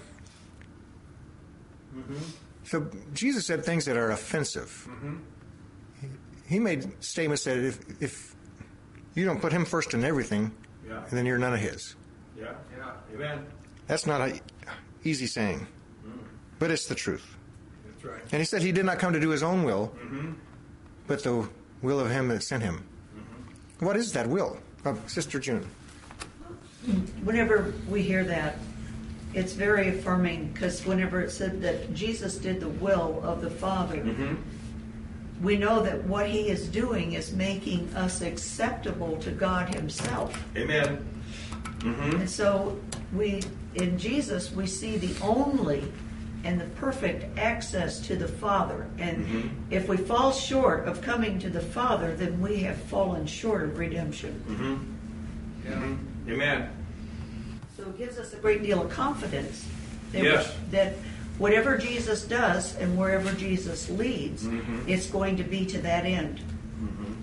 [1.98, 2.16] Mm-hmm.
[2.64, 4.88] So Jesus said things that are offensive.
[4.90, 5.16] Mm-hmm.
[6.48, 8.36] He made statements that if, if
[9.16, 10.52] you don't put him first in everything,
[10.88, 11.04] Yeah.
[11.12, 11.96] then you're none of his.
[12.38, 12.54] Yeah.
[12.78, 12.92] Yeah.
[13.14, 13.46] Amen.
[13.88, 14.40] That's not an
[15.04, 15.66] easy saying,
[16.06, 16.20] mm.
[16.60, 17.36] but it's the truth.
[17.86, 18.22] That's right.
[18.32, 20.34] And he said he did not come to do his own will, mm-hmm.
[21.08, 21.50] but the
[21.82, 22.88] will of him that sent him.
[23.80, 24.58] What is that will?
[24.86, 25.68] Uh, Sister June.
[27.24, 28.58] Whenever we hear that,
[29.34, 33.98] it's very affirming because whenever it said that Jesus did the will of the Father,
[33.98, 34.36] mm-hmm.
[35.44, 40.44] we know that what he is doing is making us acceptable to God himself.
[40.56, 41.06] Amen.
[41.80, 42.22] Mm-hmm.
[42.22, 42.80] And so
[43.14, 43.44] we
[43.76, 45.84] in Jesus we see the only
[46.44, 48.88] and the perfect access to the Father.
[48.98, 49.48] And mm-hmm.
[49.70, 53.78] if we fall short of coming to the Father, then we have fallen short of
[53.78, 54.96] redemption.
[55.66, 56.34] Yeah.
[56.34, 56.77] Amen.
[57.88, 59.66] So it gives us a great deal of confidence
[60.12, 60.54] that, Yes.
[60.72, 60.96] that
[61.38, 64.90] whatever Jesus does and wherever Jesus leads, mm-hmm.
[64.90, 66.40] it's going to be to that end.
[66.82, 67.14] Mm-hmm.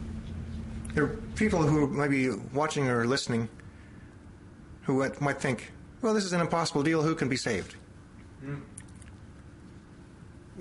[0.94, 3.48] There are people who might be watching or listening
[4.84, 7.02] who might- might think, well, this is an impossible deal.
[7.02, 7.76] Who can be saved?
[8.44, 8.60] Mm.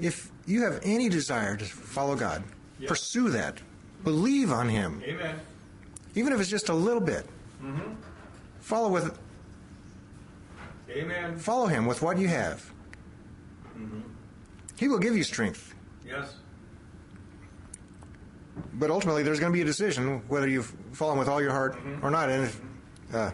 [0.01, 2.43] If you have any desire to follow God,
[2.80, 2.89] Yeah.
[2.89, 3.60] pursue that.
[4.04, 5.39] Believe on Him, Amen.
[6.16, 7.26] even if it's just a little bit.
[7.62, 7.93] Mm-hmm.
[8.60, 9.18] Follow with
[10.94, 11.38] Amen.
[11.38, 12.72] follow Him with what you have.
[14.78, 15.74] He will give you strength.
[16.06, 16.36] Yes.
[18.74, 21.52] but ultimately, there's going to be a decision whether you follow him with all your
[21.52, 22.30] heart or not.
[22.30, 22.62] And if,
[23.14, 23.32] uh,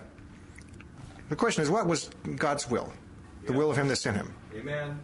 [1.29, 2.91] the question is, what was God's will?
[3.45, 4.33] The will of him that sent him.
[4.55, 4.99] Amen.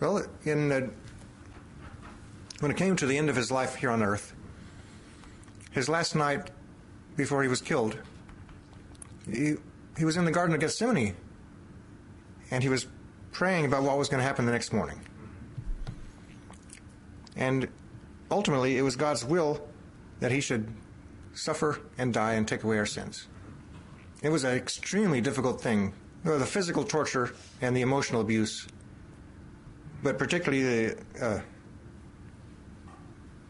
[0.00, 0.88] Well, in uh,
[2.60, 4.34] when it came to the end of his life here on earth,
[5.70, 6.50] his last night
[7.16, 7.96] before he was killed,
[9.30, 9.54] he,
[9.96, 11.16] he was in the Garden of Gethsemane,
[12.50, 12.86] and he was
[13.32, 15.00] praying about what was going to happen the next morning.
[17.36, 17.68] And
[18.30, 19.66] ultimately, it was God's will
[20.20, 20.68] that he should
[21.34, 23.26] suffer and die and take away our sins.
[24.22, 25.92] It was an extremely difficult thing,
[26.22, 28.66] the physical torture and the emotional abuse
[30.04, 31.40] but particularly the uh,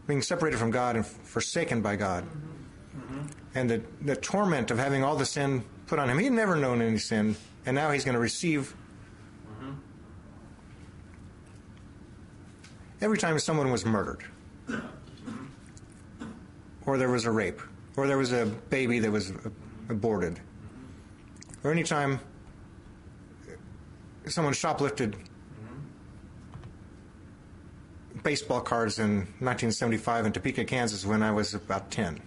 [0.07, 3.27] being separated from God and forsaken by God, mm-hmm.
[3.53, 6.17] and the the torment of having all the sin put on him.
[6.19, 8.75] He'd never known any sin, and now he's going to receive.
[9.59, 9.71] Mm-hmm.
[13.01, 14.23] Every time someone was murdered,
[16.85, 17.61] or there was a rape,
[17.97, 19.31] or there was a baby that was
[19.89, 20.39] aborted,
[21.63, 22.19] or any time
[24.27, 25.15] someone shoplifted
[28.23, 32.19] baseball cards in 1975 in Topeka, Kansas when I was about 10.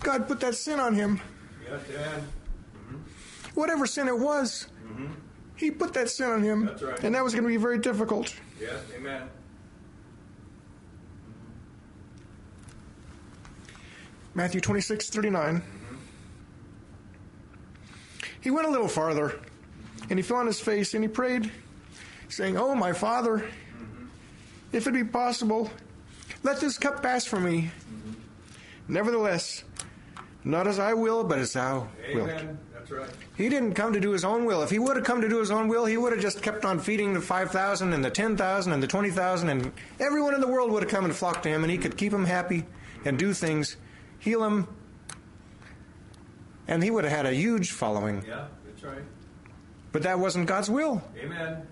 [0.00, 1.20] God put that sin on him.
[1.68, 2.22] Yes, Dad.
[2.22, 2.96] Mm-hmm.
[3.54, 5.12] Whatever sin it was, mm-hmm.
[5.60, 6.64] He put that sin on him.
[6.64, 7.04] That's right.
[7.04, 8.34] And that was going to be very difficult.
[8.58, 9.28] Yes, amen.
[14.34, 15.56] Matthew 26, 39.
[15.56, 15.96] Mm-hmm.
[18.40, 19.38] He went a little farther
[20.08, 21.52] and he fell on his face and he prayed
[22.30, 24.06] saying, Oh, my Father, mm-hmm.
[24.72, 25.70] if it be possible,
[26.42, 27.70] let this cup pass from me.
[27.92, 28.94] Mm-hmm.
[28.94, 29.64] Nevertheless,
[30.44, 32.30] not as I will, but as thou wilt.
[32.72, 33.10] That's right.
[33.36, 34.62] He didn't come to do his own will.
[34.62, 36.64] If he would have come to do his own will, he would have just kept
[36.64, 40.70] on feeding the 5,000 and the 10,000 and the 20,000, and everyone in the world
[40.72, 42.64] would have come and flocked to him, and he could keep them happy
[43.04, 43.76] and do things,
[44.18, 44.66] heal them,
[46.68, 48.24] and he would have had a huge following.
[48.26, 49.02] Yeah, that's right.
[49.92, 51.02] But that wasn't God's will.
[51.18, 51.66] Amen.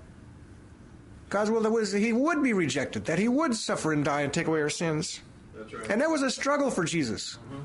[1.28, 4.22] God's will that was that he would be rejected, that he would suffer and die
[4.22, 5.20] and take away our sins.
[5.54, 5.90] That's right.
[5.90, 7.38] And that was a struggle for Jesus.
[7.44, 7.64] Mm-hmm.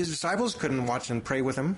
[0.00, 1.76] His disciples couldn't watch and pray with him.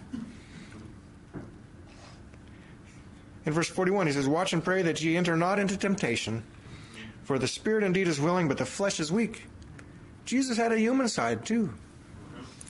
[3.44, 6.44] In verse 41, he says, Watch and pray that ye enter not into temptation,
[7.24, 9.48] for the spirit indeed is willing, but the flesh is weak.
[10.24, 11.74] Jesus had a human side too.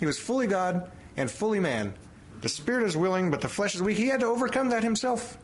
[0.01, 1.93] He was fully God and fully man.
[2.41, 3.99] The spirit is willing, but the flesh is weak.
[3.99, 5.37] He had to overcome that himself.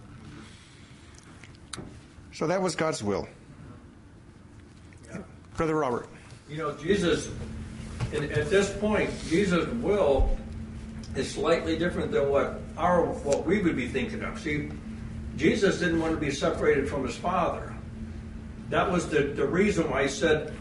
[2.32, 3.28] So that was God's will.
[5.10, 5.18] Yeah.
[5.54, 6.08] Brother Robert.
[6.48, 7.28] You know, Jesus,
[8.12, 10.36] at this point, Jesus' will
[11.14, 14.38] is slightly different than what our what we would be thinking of.
[14.38, 14.70] See,
[15.36, 17.74] Jesus didn't want to be separated from his Father.
[18.70, 20.54] That was the, the reason why he said,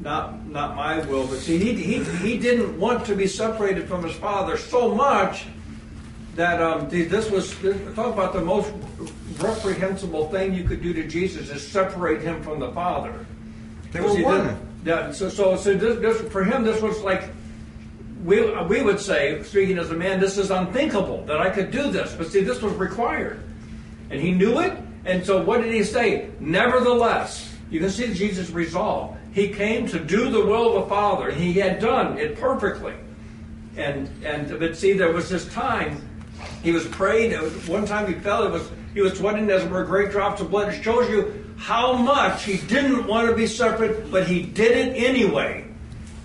[0.00, 4.04] not not my will, but see, he, he, he didn't want to be separated from
[4.04, 5.46] his Father so much
[6.34, 7.52] that um, this was
[7.94, 8.72] talk about the most
[9.38, 13.26] reprehensible thing you could do to Jesus is separate him from the Father.
[13.92, 14.67] They were one.
[14.88, 17.24] Yeah, so, so, so this, this, for him, this was like
[18.24, 21.90] we, we would say, speaking as a man, this is unthinkable that I could do
[21.90, 22.14] this.
[22.14, 23.38] But see, this was required.
[24.08, 24.78] And he knew it.
[25.04, 26.30] And so what did he say?
[26.40, 29.14] Nevertheless, you can see Jesus' resolve.
[29.34, 32.94] He came to do the will of the Father, and he had done it perfectly.
[33.76, 36.00] And and but see, there was this time
[36.62, 37.32] he was praying.
[37.66, 38.46] One time he fell.
[38.46, 40.72] It was he was sweating as it were great drops of blood.
[40.72, 44.96] It shows you how much he didn't want to be separate, but he did it
[44.96, 45.66] anyway.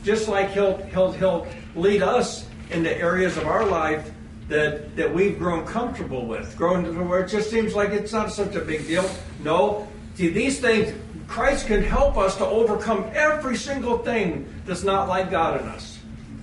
[0.03, 4.11] Just like he'll he'll he'll lead us into areas of our life
[4.47, 8.31] that that we've grown comfortable with, grown to where it just seems like it's not
[8.31, 9.09] such a big deal.
[9.43, 10.93] No, see these things.
[11.27, 15.99] Christ can help us to overcome every single thing that's not like God in us.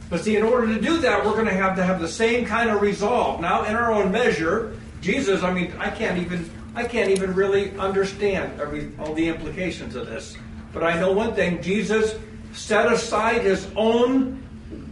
[0.08, 2.44] But see, in order to do that, we're going to have to have the same
[2.44, 3.40] kind of resolve.
[3.40, 7.76] Now, in our own measure, Jesus, I mean, I can't even, I can't even really
[7.78, 10.36] understand every, all the implications of this.
[10.72, 12.14] But I know one thing: Jesus
[12.53, 14.42] set aside his own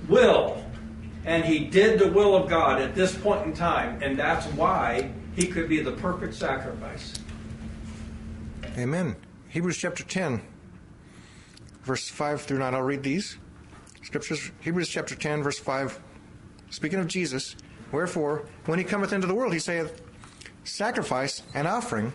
[0.08, 0.64] will,
[1.24, 5.10] and he did the will of God at this point in time, and that's why
[5.36, 7.14] he could be the perfect sacrifice.
[8.76, 9.16] Amen.
[9.48, 10.40] Hebrews chapter 10,
[11.82, 12.74] verse 5 through 9.
[12.74, 13.38] I'll read these.
[14.02, 16.00] Scriptures, Hebrews chapter 10, verse 5.
[16.70, 17.56] Speaking of Jesus,
[17.92, 20.00] wherefore, when he cometh into the world, he saith,
[20.64, 22.12] Sacrifice and offering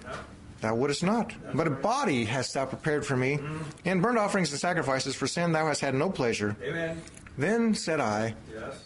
[0.61, 3.39] thou wouldest not, but a body hast thou prepared for me.
[3.85, 6.55] and burnt offerings and sacrifices for sin thou hast had no pleasure.
[6.63, 7.01] Amen.
[7.37, 8.85] Then said I, Yes.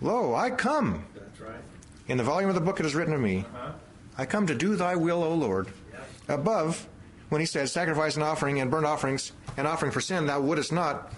[0.00, 1.04] Lo, I come.
[1.14, 1.60] That's right.
[2.08, 3.72] In the volume of the book it is written of me, Uh-huh.
[4.16, 5.68] I come to do thy will, O Lord.
[5.92, 6.02] Yes.
[6.28, 6.86] above
[7.28, 10.72] when he said, Sacrifice and offering and burnt offerings and offering for sin thou wouldest
[10.72, 11.12] not,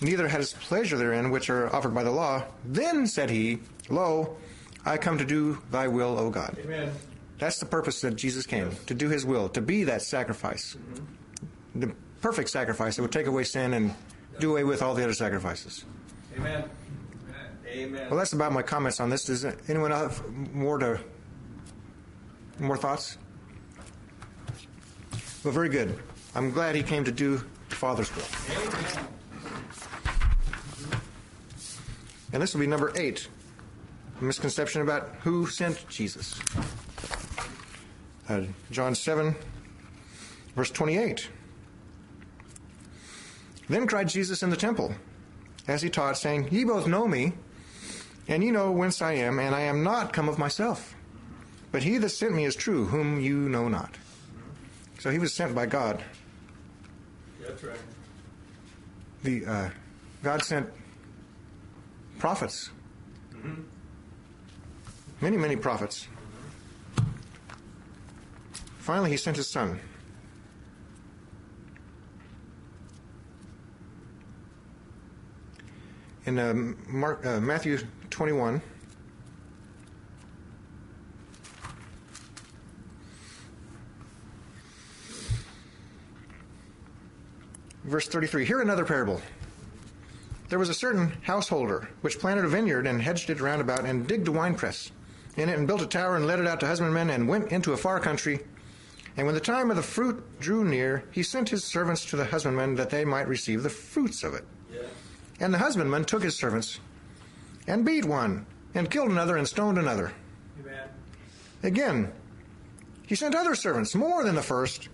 [0.00, 2.42] neither hadst pleasure therein which are offered by the law.
[2.64, 4.36] Then said he, Lo,
[4.84, 6.56] I come to do thy will, O God.
[6.64, 6.92] Amen.
[7.38, 10.76] That's the purpose that Jesus came, to do his will, to be that sacrifice.
[10.76, 11.80] Mm-hmm.
[11.80, 13.94] The perfect sacrifice that would take away sin and
[14.38, 15.84] do away with all the other sacrifices.
[16.36, 16.64] Amen.
[17.66, 18.06] Amen.
[18.10, 19.24] Well, that's about my comments on this.
[19.24, 20.22] Does anyone have
[20.52, 21.00] more to
[22.60, 23.16] more thoughts?
[25.42, 25.98] Well, very good.
[26.34, 28.24] I'm glad he came to do the Father's will.
[28.50, 29.06] Amen.
[32.34, 33.28] And this will be number eight.
[34.22, 36.40] Misconception about who sent Jesus.
[38.28, 39.34] Uh, John 7,
[40.54, 41.28] verse 28.
[43.68, 44.94] Then cried Jesus in the temple,
[45.66, 47.32] as he taught, saying, Ye both know me,
[48.28, 50.94] and ye know whence I am, and I am not come of myself.
[51.72, 53.96] But he that sent me is true, whom you know not.
[55.00, 56.02] So he was sent by God.
[57.40, 57.78] That's right.
[59.24, 59.70] The uh,
[60.22, 60.68] God sent
[62.18, 62.70] prophets,
[63.44, 63.62] Mm-hmm.
[65.22, 66.08] Many, many prophets.
[68.78, 69.78] Finally, he sent his son.
[76.26, 76.54] In uh,
[76.88, 77.78] Mark, uh, Matthew
[78.10, 78.60] 21,
[87.84, 89.20] verse 33, hear another parable.
[90.48, 94.06] There was a certain householder which planted a vineyard and hedged it round about and
[94.06, 94.90] digged a winepress
[95.36, 97.72] in it and built a tower and let it out to husbandmen and went into
[97.72, 98.40] a far country.
[99.16, 102.24] And when the time of the fruit drew near, he sent his servants to the
[102.24, 104.44] husbandmen that they might receive the fruits of it.
[104.72, 104.80] Yeah.
[105.40, 106.80] And the husbandman took his servants
[107.66, 110.12] and beat one and killed another and stoned another.
[110.60, 110.88] Amen.
[111.62, 112.12] Again,
[113.06, 114.88] he sent other servants more than the first,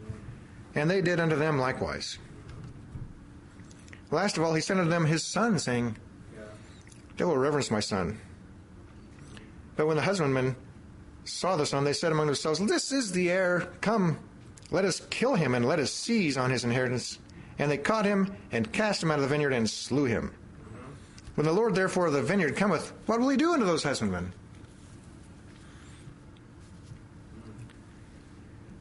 [0.74, 2.18] and they did unto them likewise.
[4.10, 5.96] Last of all, he sent unto them his son, saying,
[6.34, 6.44] Yeah.
[7.16, 8.18] They will reverence my son.
[9.78, 10.56] But when the husbandmen
[11.24, 13.68] saw the son, they said among themselves, This is the heir.
[13.80, 14.18] Come,
[14.72, 17.20] let us kill him and let us seize on his inheritance.
[17.60, 20.34] And they caught him and cast him out of the vineyard and slew him.
[21.36, 24.32] When the Lord therefore of the vineyard cometh, what will he do unto those husbandmen?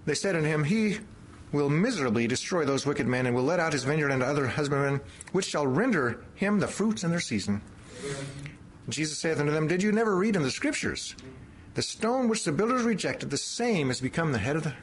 [0.05, 0.97] They said unto him, He
[1.51, 5.01] will miserably destroy those wicked men, and will let out his vineyard unto other husbandmen,
[5.31, 7.61] which shall render him the fruits in their season.
[8.89, 11.15] Jesus saith unto them, Did you never read in the Scriptures?
[11.73, 14.73] The stone which the builders rejected, the same has become the head of the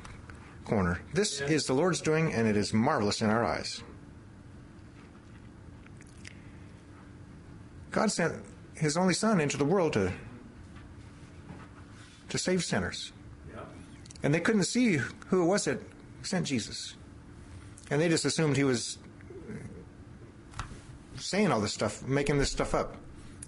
[0.64, 1.00] corner.
[1.12, 3.82] This is the Lord's doing, and it is marvelous in our eyes.
[7.90, 8.34] God sent
[8.74, 10.12] his only Son into the world to,
[12.28, 13.12] to save sinners.
[13.52, 13.60] Yeah.
[14.22, 14.96] And they couldn't see
[15.28, 15.80] who it was that
[16.22, 16.94] sent Jesus.
[17.90, 18.98] And they just assumed he was
[21.16, 22.96] saying all this stuff, making this stuff up.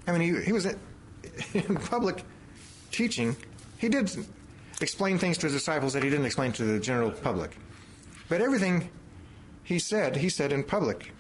[0.07, 0.67] I mean, he, he was
[1.55, 2.23] in public
[2.91, 3.37] teaching.
[3.79, 4.11] He did
[4.81, 7.57] explain things to his disciples that he didn't explain to the general public.
[8.29, 8.91] But everything
[9.65, 11.13] he said, he said in public.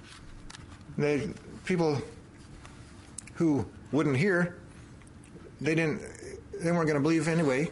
[0.99, 1.35] The
[1.65, 2.01] people
[3.35, 4.57] who wouldn't hear,
[5.61, 6.01] they didn't,
[6.61, 7.71] they weren't going to believe anyway.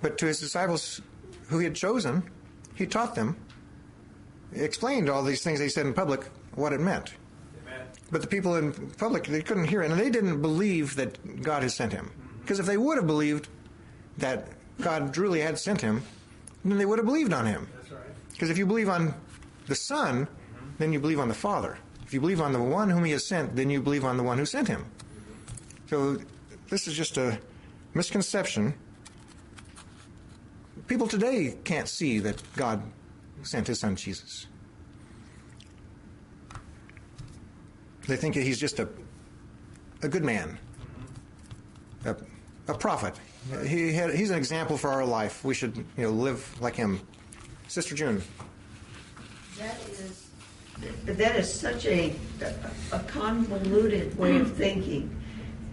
[0.00, 1.00] But to his disciples
[1.48, 2.22] who he had chosen,
[2.74, 3.36] he taught them,
[4.52, 7.14] explained all these things he said in public, what it meant.
[8.10, 11.62] But the people in public, they couldn't hear it, and they didn't believe that God
[11.62, 12.10] had sent him.
[12.40, 13.48] Because if they would have believed
[14.16, 14.48] that
[14.80, 16.02] God truly had sent him,
[16.64, 17.68] then they would have believed on him.
[17.76, 18.00] That's right.
[18.32, 19.14] Because if you believe on
[19.66, 20.26] the Son,
[20.78, 21.78] then you believe on the Father.
[22.06, 24.22] If you believe on the one whom he has sent, then you believe on the
[24.22, 24.86] one who sent him.
[25.90, 26.18] So
[26.70, 27.38] this is just a
[27.92, 28.74] misconception.
[30.86, 32.82] People today can't see that God
[33.42, 34.46] sent his son Jesus.
[38.08, 38.88] They think he's just a,
[40.02, 40.58] a good man,
[42.06, 42.16] a,
[42.66, 43.14] a prophet.
[43.66, 45.44] He had, he's an example for our life.
[45.44, 47.00] We should you know, live like him.
[47.68, 48.22] Sister June.
[49.58, 50.26] That is,
[51.04, 52.14] that is such a,
[52.92, 55.14] a convoluted way of thinking.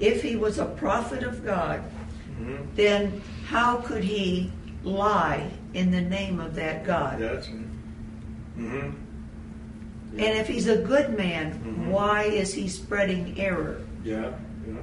[0.01, 1.81] If he was a prophet of God,
[2.75, 4.51] then how could he
[4.83, 7.19] lie in the name of that God?
[7.19, 7.47] That's.
[7.47, 9.04] Mm-hmm.
[10.17, 11.89] And if he's a good man, mm-hmm.
[11.91, 14.31] why is he spreading error Yeah.
[14.67, 14.79] Yeah.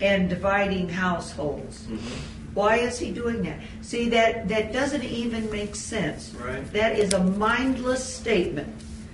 [0.00, 1.82] and dividing households?
[1.84, 2.54] Mm-hmm.
[2.54, 3.60] Why is he doing that?
[3.80, 6.34] See that that doesn't even make sense.
[6.34, 6.60] Right.
[6.72, 8.68] That is a mindless statement.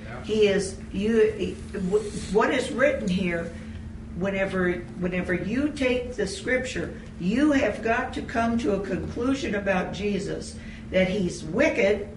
[0.04, 0.24] Yeah.
[0.24, 1.54] He is you.
[2.32, 3.52] What is written here?
[4.18, 9.92] Whenever whenever you take the scripture, you have got to come to a conclusion about
[9.92, 10.56] Jesus.
[10.90, 12.08] that he's wicked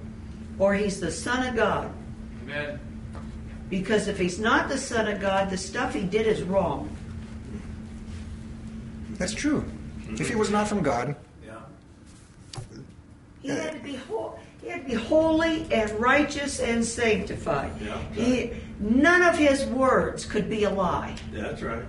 [0.57, 1.91] or he's the Son of God.
[2.43, 2.79] Amen.
[3.71, 6.95] Because if he's not the Son of God, the stuff he did is wrong.
[9.17, 9.63] That's true.
[10.09, 11.53] If he was not from God, Yeah.
[13.41, 17.71] He had to be ho- he had to be holy and righteous and sanctified.
[17.81, 17.97] Yeah.
[18.13, 21.15] He, none of his words could be a lie.
[21.33, 21.83] Yeah, That's right.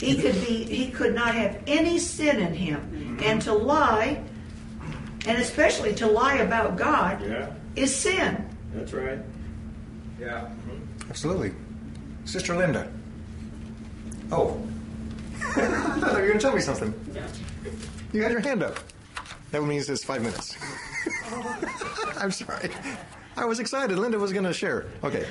[0.00, 2.80] He could be he could not have any sin in him.
[2.80, 3.22] Mm-hmm.
[3.24, 4.22] And to lie,
[5.26, 7.50] and especially to lie about God, Yeah.
[7.76, 8.48] is sin.
[8.72, 9.18] That's right.
[10.20, 10.48] Yeah.
[11.08, 11.52] Absolutely.
[12.24, 12.90] Sister Linda.
[14.30, 14.60] Oh.
[15.40, 16.92] I thought you were going to tell me something.
[18.12, 18.78] You had your hand up.
[19.50, 20.56] That means it's five minutes.
[22.18, 22.70] I'm sorry.
[23.36, 23.98] I was excited.
[23.98, 24.86] Linda was going to share.
[25.04, 25.26] Okay.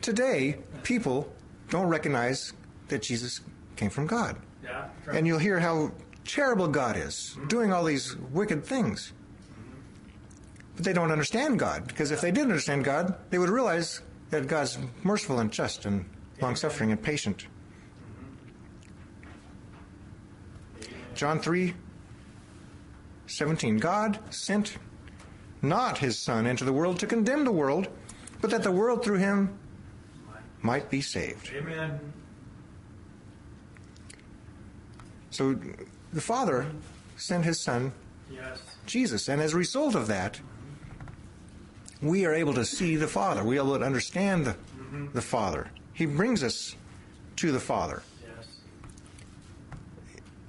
[0.00, 1.32] Today, people
[1.70, 2.52] don't recognize
[2.88, 3.40] that Jesus
[3.74, 4.36] came from God.
[4.62, 4.88] Yeah.
[5.12, 5.92] And you'll hear how
[6.24, 9.12] terrible God is, doing all these wicked things.
[10.76, 14.46] But they don't understand God, because if they did understand God, they would realize that
[14.46, 16.04] God's merciful and just and
[16.40, 17.46] long suffering and patient.
[21.14, 21.74] John 3
[23.28, 23.78] 17.
[23.78, 24.78] God sent
[25.62, 27.88] not his Son into the world to condemn the world,
[28.40, 29.58] but that the world through him
[30.62, 31.50] might be saved.
[31.56, 31.98] Amen.
[35.30, 35.58] So
[36.12, 36.66] the Father
[37.16, 37.92] sent his Son,
[38.30, 38.60] Yes.
[38.86, 40.40] Jesus, and as a result of that,
[42.02, 43.42] we are able to see the Father.
[43.42, 44.56] We are able to understand the,
[45.12, 45.70] the Father.
[45.92, 46.76] He brings us
[47.36, 48.02] to the Father.
[48.22, 48.46] Yes.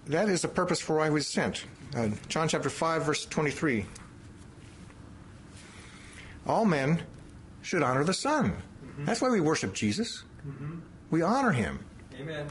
[0.07, 1.65] That is the purpose for why he was sent.
[1.95, 3.85] Uh, John chapter 5, verse 23.
[6.45, 7.01] All men
[7.61, 8.55] should honor the Son.
[8.99, 10.23] That's why we worship Jesus.
[11.11, 11.79] We honor him.
[12.19, 12.47] Amen.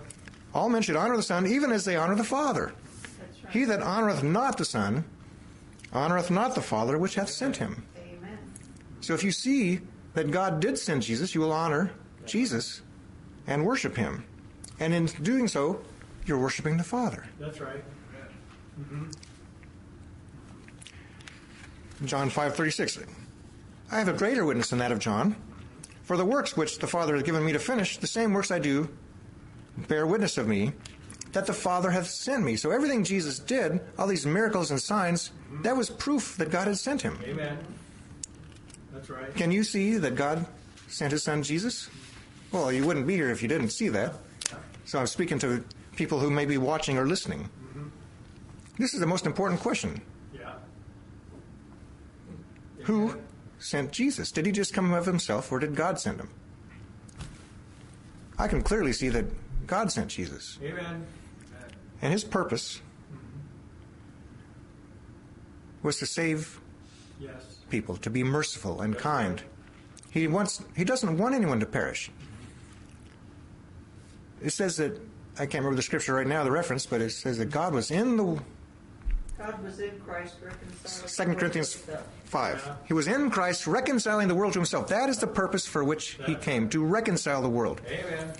[0.55, 2.73] All men should honor the Son, even as they honor the Father.
[3.45, 3.53] Right.
[3.53, 5.05] He that honoreth not the Son,
[5.93, 7.87] honoreth not the Father which hath sent him.
[9.07, 9.83] So if you see
[10.15, 11.93] that God did send Jesus, you will honor
[12.25, 12.83] Jesus
[13.47, 14.25] and worship him.
[14.81, 15.81] And in doing so,
[16.25, 17.25] you're worshiping the Father.
[17.39, 17.85] That's right.
[18.81, 19.11] Mm-hmm.
[22.05, 23.07] John 5:36.
[23.93, 25.37] I have a greater witness than that of John,
[26.03, 28.59] for the works which the Father has given me to finish, the same works I
[28.59, 28.89] do,
[29.87, 30.73] bear witness of me,
[31.31, 32.57] that the Father hath sent me.
[32.57, 35.31] So everything Jesus did, all these miracles and signs,
[35.63, 37.21] that was proof that God had sent him.
[37.23, 37.57] Amen.
[38.97, 39.35] That's right.
[39.35, 40.47] Can you see that God
[40.89, 41.91] sent his son Jesus?
[42.51, 44.15] Well, you wouldn't be here if you didn't see that.
[44.87, 45.63] So I'm speaking to
[45.97, 47.41] people who may be watching or listening.
[47.41, 47.89] Mm-hmm.
[48.79, 50.01] This is the most important question.
[50.33, 50.55] Yeah.
[52.85, 53.19] Who
[53.59, 54.33] sent Jesus?
[54.33, 56.31] Did he just come of himself or did God send him?
[58.39, 59.27] I can clearly see that
[59.67, 60.59] God sent Jesus.
[60.63, 61.05] Amen.
[62.01, 62.81] And his purpose
[63.13, 63.41] mm-hmm.
[65.83, 66.61] was to save
[67.19, 67.59] Yes.
[67.71, 69.43] people, to be merciful and kind.
[70.11, 72.11] He wants he doesn't want anyone to perish.
[74.43, 75.01] It says that
[75.39, 77.91] I can't remember the scripture right now, the reference, but it says that God was
[77.91, 78.41] in the
[79.39, 81.09] God was in Christ reconciling.
[81.09, 81.83] Second Corinthians
[82.25, 82.69] five.
[82.87, 84.89] He was in Christ reconciling the world to himself.
[84.89, 87.83] That is the purpose for which he came, to reconcile the world.
[87.87, 88.33] Amen.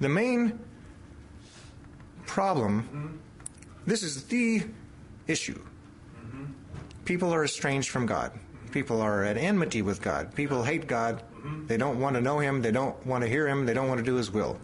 [0.00, 0.60] The main
[2.26, 3.16] problem, mm-hmm.
[3.86, 4.62] this is the
[5.26, 5.60] issue.
[7.08, 8.32] People are estranged from God.
[8.70, 10.34] People are at enmity with God.
[10.34, 11.22] People hate God.
[11.66, 12.60] They don't want to know Him.
[12.60, 13.64] They don't want to hear Him.
[13.64, 14.58] They don't want to do His will.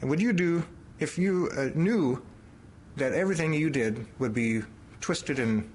[0.00, 0.62] And would you do
[1.00, 2.22] if you uh, knew
[2.94, 4.62] that everything you did would be
[5.00, 5.68] twisted and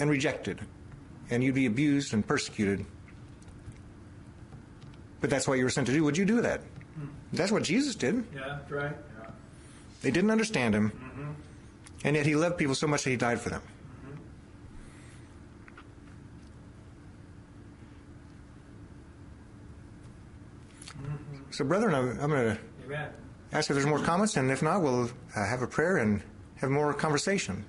[0.00, 0.60] and rejected,
[1.30, 2.84] and you'd be abused and persecuted?
[5.20, 6.02] But that's what you were sent to do.
[6.02, 6.62] Would you do that?
[7.32, 8.24] That's what Jesus did.
[8.34, 8.58] Yeah.
[8.58, 8.96] That's right.
[9.20, 9.30] Yeah.
[10.02, 10.90] They didn't understand him,
[12.04, 13.62] and yet he loved people so much that he died for them.
[21.50, 23.10] So, brethren, I'm, I'm going to
[23.52, 26.22] ask if there's more comments, and if not, we'll uh, have a prayer and
[26.56, 27.64] have more conversation.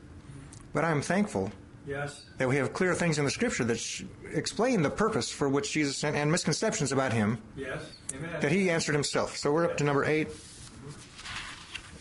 [0.74, 1.52] But I'm thankful
[1.86, 2.24] Yes.
[2.38, 5.74] that we have clear things in the Scripture that sh- explain the purpose for which
[5.74, 7.82] Jesus sent and misconceptions about him Yes.
[8.16, 8.40] Amen.
[8.40, 9.36] that he answered himself.
[9.36, 10.30] So we're up to number eight.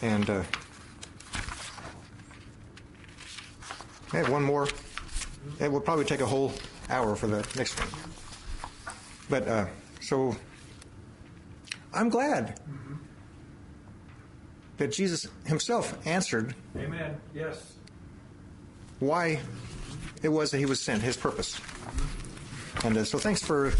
[0.02, 0.42] And uh,
[4.12, 4.68] I have one more.
[5.58, 6.52] It will probably take a whole
[6.90, 7.88] hour for the next one.
[9.30, 9.66] But uh,
[10.00, 10.36] so
[11.94, 12.60] I'm glad
[14.76, 17.20] that Jesus himself answered Amen.
[17.34, 17.74] Yes.
[19.00, 19.40] why
[20.22, 21.60] it was that he was sent, his purpose.
[22.84, 23.72] And uh, so thanks for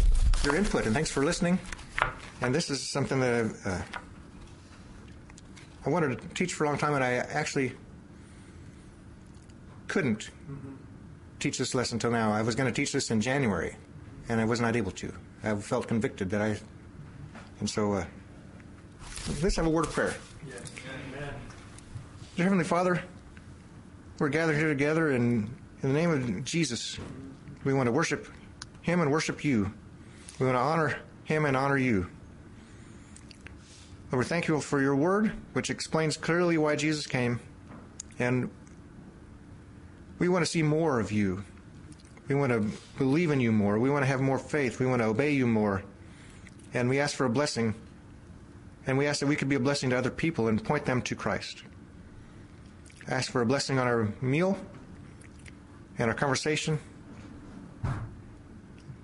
[0.43, 1.59] your input and thanks for listening.
[2.41, 3.81] And this is something that uh,
[5.85, 7.73] I wanted to teach for a long time, and I actually
[9.93, 10.31] couldn't
[11.39, 12.31] teach this lesson until now.
[12.31, 13.75] I was going to teach this in January,
[14.27, 15.13] and I was not able to.
[15.43, 16.57] I felt convicted that I,
[17.59, 18.05] and so uh,
[19.43, 20.15] let's have a word of prayer.
[20.47, 20.71] Yes.
[21.15, 21.29] Amen.
[22.35, 23.03] Dear Heavenly Father,
[24.17, 25.47] we're gathered here together, and
[25.83, 26.97] in the name of Jesus,
[27.63, 28.27] we want to worship
[28.81, 29.71] Him and worship you.
[30.39, 32.09] We want to honor Him and honor you.
[34.11, 37.39] Lord, we thank you for your word, which explains clearly why Jesus came,
[38.17, 38.49] and
[40.23, 41.43] we want to see more of you.
[42.29, 42.65] We want to
[42.97, 43.77] believe in you more.
[43.77, 44.79] We want to have more faith.
[44.79, 45.83] We want to obey you more.
[46.73, 47.75] And we ask for a blessing,
[48.87, 51.01] and we ask that we could be a blessing to other people and point them
[51.03, 51.63] to Christ
[53.07, 54.57] ask for a blessing on our meal
[55.97, 56.79] and our conversation.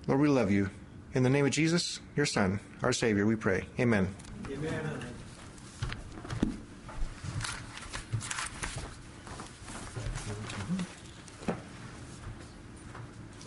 [0.06, 0.70] Lord, we love you.
[1.14, 3.66] In the name of Jesus, your Son, our Savior, we pray.
[3.78, 4.14] Amen.
[4.50, 5.00] Amen.